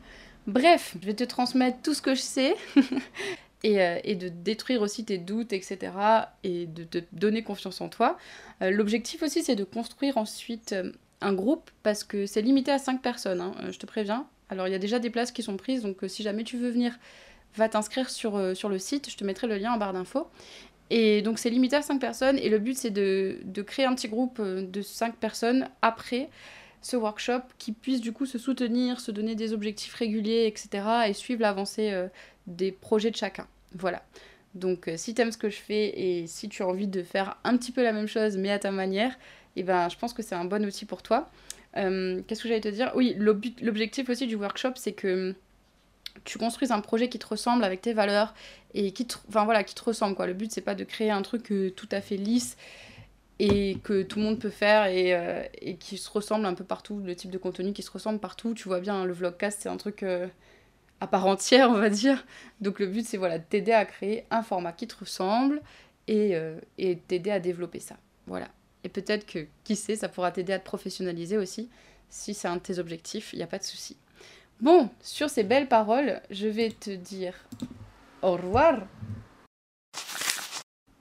Bref, 0.46 0.96
je 1.00 1.06
vais 1.06 1.14
te 1.14 1.24
transmettre 1.24 1.78
tout 1.82 1.92
ce 1.92 2.00
que 2.00 2.14
je 2.14 2.20
sais 2.20 2.54
et, 3.64 3.82
euh, 3.82 3.98
et, 4.04 4.14
de 4.14 4.28
détruire 4.28 4.80
aussi 4.80 5.04
tes 5.04 5.18
doutes, 5.18 5.52
etc. 5.52 5.92
et 6.44 6.66
de 6.66 6.84
te 6.84 6.98
donner 7.12 7.42
confiance 7.42 7.80
en 7.80 7.88
toi. 7.88 8.16
Euh, 8.62 8.70
l'objectif 8.70 9.22
aussi, 9.22 9.42
c'est 9.42 9.56
de 9.56 9.64
construire 9.64 10.18
ensuite 10.18 10.72
euh, 10.72 10.92
un 11.20 11.32
groupe 11.32 11.68
parce 11.82 12.04
que 12.04 12.26
c'est 12.26 12.42
limité 12.42 12.70
à 12.70 12.78
5 12.78 13.02
personnes, 13.02 13.40
hein, 13.40 13.54
je 13.70 13.78
te 13.78 13.86
préviens. 13.86 14.26
Alors, 14.48 14.68
il 14.68 14.70
y 14.70 14.76
a 14.76 14.78
déjà 14.78 15.00
des 15.00 15.10
places 15.10 15.32
qui 15.32 15.42
sont 15.42 15.56
prises, 15.56 15.82
donc 15.82 15.98
si 16.06 16.22
jamais 16.22 16.44
tu 16.44 16.56
veux 16.56 16.70
venir, 16.70 16.96
va 17.56 17.68
t'inscrire 17.68 18.08
sur, 18.08 18.56
sur 18.56 18.68
le 18.68 18.78
site, 18.78 19.10
je 19.10 19.16
te 19.16 19.24
mettrai 19.24 19.48
le 19.48 19.56
lien 19.56 19.72
en 19.72 19.78
barre 19.78 19.94
d'infos. 19.94 20.28
Et 20.90 21.22
donc 21.22 21.38
c'est 21.38 21.50
limité 21.50 21.76
à 21.76 21.82
5 21.82 21.98
personnes 21.98 22.38
et 22.38 22.48
le 22.48 22.58
but 22.58 22.76
c'est 22.76 22.90
de, 22.90 23.38
de, 23.44 23.62
créer 23.62 23.86
un 23.86 23.94
petit 23.94 24.08
groupe 24.08 24.38
euh, 24.38 24.62
de 24.62 24.82
5 24.82 25.16
personnes 25.16 25.68
après 25.82 26.28
ce 26.80 26.96
workshop 26.96 27.40
qui 27.58 27.72
puisse 27.72 28.00
du 28.00 28.12
coup 28.12 28.26
se 28.26 28.38
soutenir, 28.38 29.00
se 29.00 29.10
donner 29.10 29.34
des 29.34 29.52
objectifs 29.52 29.94
réguliers, 29.94 30.46
etc. 30.46 31.08
et 31.08 31.12
suivre 31.12 31.42
l'avancée 31.42 31.90
euh, 31.92 32.06
des 32.46 32.70
projets 32.70 33.10
de 33.10 33.16
chacun. 33.16 33.48
Voilà. 33.74 34.02
Donc 34.54 34.86
euh, 34.86 34.96
si 34.96 35.12
tu 35.12 35.22
aimes 35.22 35.32
ce 35.32 35.38
que 35.38 35.50
je 35.50 35.56
fais 35.56 35.88
et 35.98 36.26
si 36.28 36.48
tu 36.48 36.62
as 36.62 36.68
envie 36.68 36.86
de 36.86 37.02
faire 37.02 37.36
un 37.42 37.56
petit 37.56 37.72
peu 37.72 37.82
la 37.82 37.92
même 37.92 38.06
chose 38.06 38.36
mais 38.36 38.50
à 38.50 38.60
ta 38.60 38.70
manière, 38.70 39.12
et 39.56 39.60
eh 39.60 39.62
ben, 39.62 39.88
je 39.88 39.96
pense 39.96 40.12
que 40.12 40.22
c'est 40.22 40.34
un 40.34 40.44
bon 40.44 40.64
outil 40.66 40.84
pour 40.84 41.02
toi. 41.02 41.30
Qu'est-ce 41.74 42.42
que 42.42 42.48
j'allais 42.48 42.60
te 42.60 42.68
dire? 42.68 42.92
Oui, 42.94 43.14
l'objectif 43.18 44.08
aussi 44.08 44.26
du 44.26 44.34
workshop 44.34 44.72
c'est 44.76 44.92
que 44.92 45.34
tu 46.24 46.38
construises 46.38 46.70
un 46.70 46.80
projet 46.80 47.08
qui 47.08 47.18
te 47.18 47.26
ressemble 47.26 47.64
avec 47.64 47.80
tes 47.80 47.92
valeurs 47.92 48.34
et 48.74 48.92
qui 48.92 49.06
te, 49.06 49.16
enfin, 49.28 49.44
voilà, 49.44 49.64
qui 49.64 49.74
te 49.74 49.82
ressemble. 49.82 50.14
Quoi. 50.14 50.26
Le 50.26 50.34
but, 50.34 50.52
c'est 50.52 50.60
pas 50.60 50.74
de 50.74 50.84
créer 50.84 51.10
un 51.10 51.22
truc 51.22 51.52
tout 51.76 51.88
à 51.90 52.00
fait 52.00 52.16
lisse 52.16 52.56
et 53.38 53.78
que 53.82 54.02
tout 54.02 54.18
le 54.18 54.24
monde 54.24 54.38
peut 54.38 54.50
faire 54.50 54.86
et, 54.86 55.14
euh, 55.14 55.42
et, 55.60 55.76
qui 55.76 55.98
se 55.98 56.10
ressemble 56.10 56.46
un 56.46 56.54
peu 56.54 56.64
partout, 56.64 57.00
le 57.00 57.14
type 57.14 57.30
de 57.30 57.38
contenu 57.38 57.72
qui 57.72 57.82
se 57.82 57.90
ressemble 57.90 58.18
partout. 58.18 58.54
Tu 58.54 58.68
vois 58.68 58.80
bien, 58.80 59.04
le 59.04 59.12
vlogcast, 59.12 59.60
c'est 59.62 59.68
un 59.68 59.76
truc 59.76 60.02
euh, 60.02 60.26
à 61.00 61.06
part 61.06 61.26
entière, 61.26 61.70
on 61.70 61.78
va 61.78 61.90
dire. 61.90 62.24
Donc 62.60 62.78
le 62.78 62.86
but, 62.86 63.06
c'est 63.06 63.18
voilà, 63.18 63.38
t'aider 63.38 63.72
à 63.72 63.84
créer 63.84 64.24
un 64.30 64.42
format 64.42 64.72
qui 64.72 64.86
te 64.86 64.96
ressemble 64.98 65.60
et, 66.08 66.34
euh, 66.34 66.58
et 66.78 66.96
t'aider 66.96 67.30
à 67.30 67.40
développer 67.40 67.80
ça. 67.80 67.96
Voilà. 68.26 68.48
Et 68.84 68.88
peut-être 68.88 69.26
que, 69.26 69.46
qui 69.64 69.76
sait, 69.76 69.96
ça 69.96 70.08
pourra 70.08 70.30
t'aider 70.30 70.52
à 70.52 70.58
te 70.58 70.64
professionnaliser 70.64 71.36
aussi. 71.36 71.68
Si 72.08 72.34
c'est 72.34 72.48
un 72.48 72.56
de 72.56 72.60
tes 72.60 72.78
objectifs, 72.78 73.32
il 73.32 73.36
n'y 73.36 73.42
a 73.42 73.48
pas 73.48 73.58
de 73.58 73.64
souci. 73.64 73.96
Bon, 74.60 74.88
sur 75.02 75.28
ces 75.28 75.42
belles 75.42 75.68
paroles, 75.68 76.22
je 76.30 76.48
vais 76.48 76.70
te 76.70 76.90
dire 76.90 77.34
au 78.22 78.32
revoir. 78.32 78.86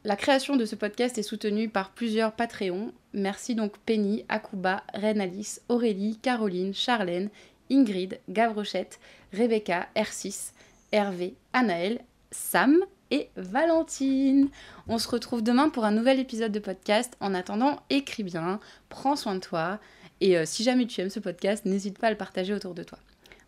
La 0.03 0.17
création 0.17 0.57
de 0.57 0.65
ce 0.65 0.75
podcast 0.75 1.17
est 1.17 1.23
soutenue 1.23 1.69
par 1.69 1.91
plusieurs 1.91 2.33
Patreons. 2.33 2.91
Merci 3.13 3.55
donc 3.55 3.77
Penny, 3.79 4.25
Akuba, 4.27 4.83
Reine 4.93 5.31
Aurélie, 5.69 6.19
Caroline, 6.21 6.73
Charlène, 6.73 7.29
Ingrid, 7.71 8.19
Gavrochette, 8.29 8.99
Rebecca, 9.33 9.87
R6, 9.95 10.51
Hervé, 10.91 11.33
Anaël, 11.53 12.01
Sam 12.31 12.77
et 13.09 13.29
Valentine. 13.37 14.49
On 14.89 14.97
se 14.97 15.07
retrouve 15.07 15.43
demain 15.43 15.69
pour 15.69 15.85
un 15.85 15.91
nouvel 15.91 16.19
épisode 16.19 16.51
de 16.51 16.59
podcast. 16.59 17.15
En 17.21 17.33
attendant, 17.33 17.79
écris 17.89 18.23
bien, 18.23 18.59
prends 18.89 19.15
soin 19.15 19.35
de 19.35 19.39
toi 19.39 19.79
et 20.19 20.37
euh, 20.37 20.43
si 20.45 20.63
jamais 20.63 20.85
tu 20.85 21.01
aimes 21.01 21.09
ce 21.09 21.19
podcast, 21.19 21.65
n'hésite 21.65 21.97
pas 21.97 22.07
à 22.07 22.11
le 22.11 22.17
partager 22.17 22.53
autour 22.53 22.73
de 22.73 22.83
toi. 22.83 22.99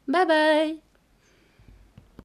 Bye 0.08 0.26
bye 0.26 0.82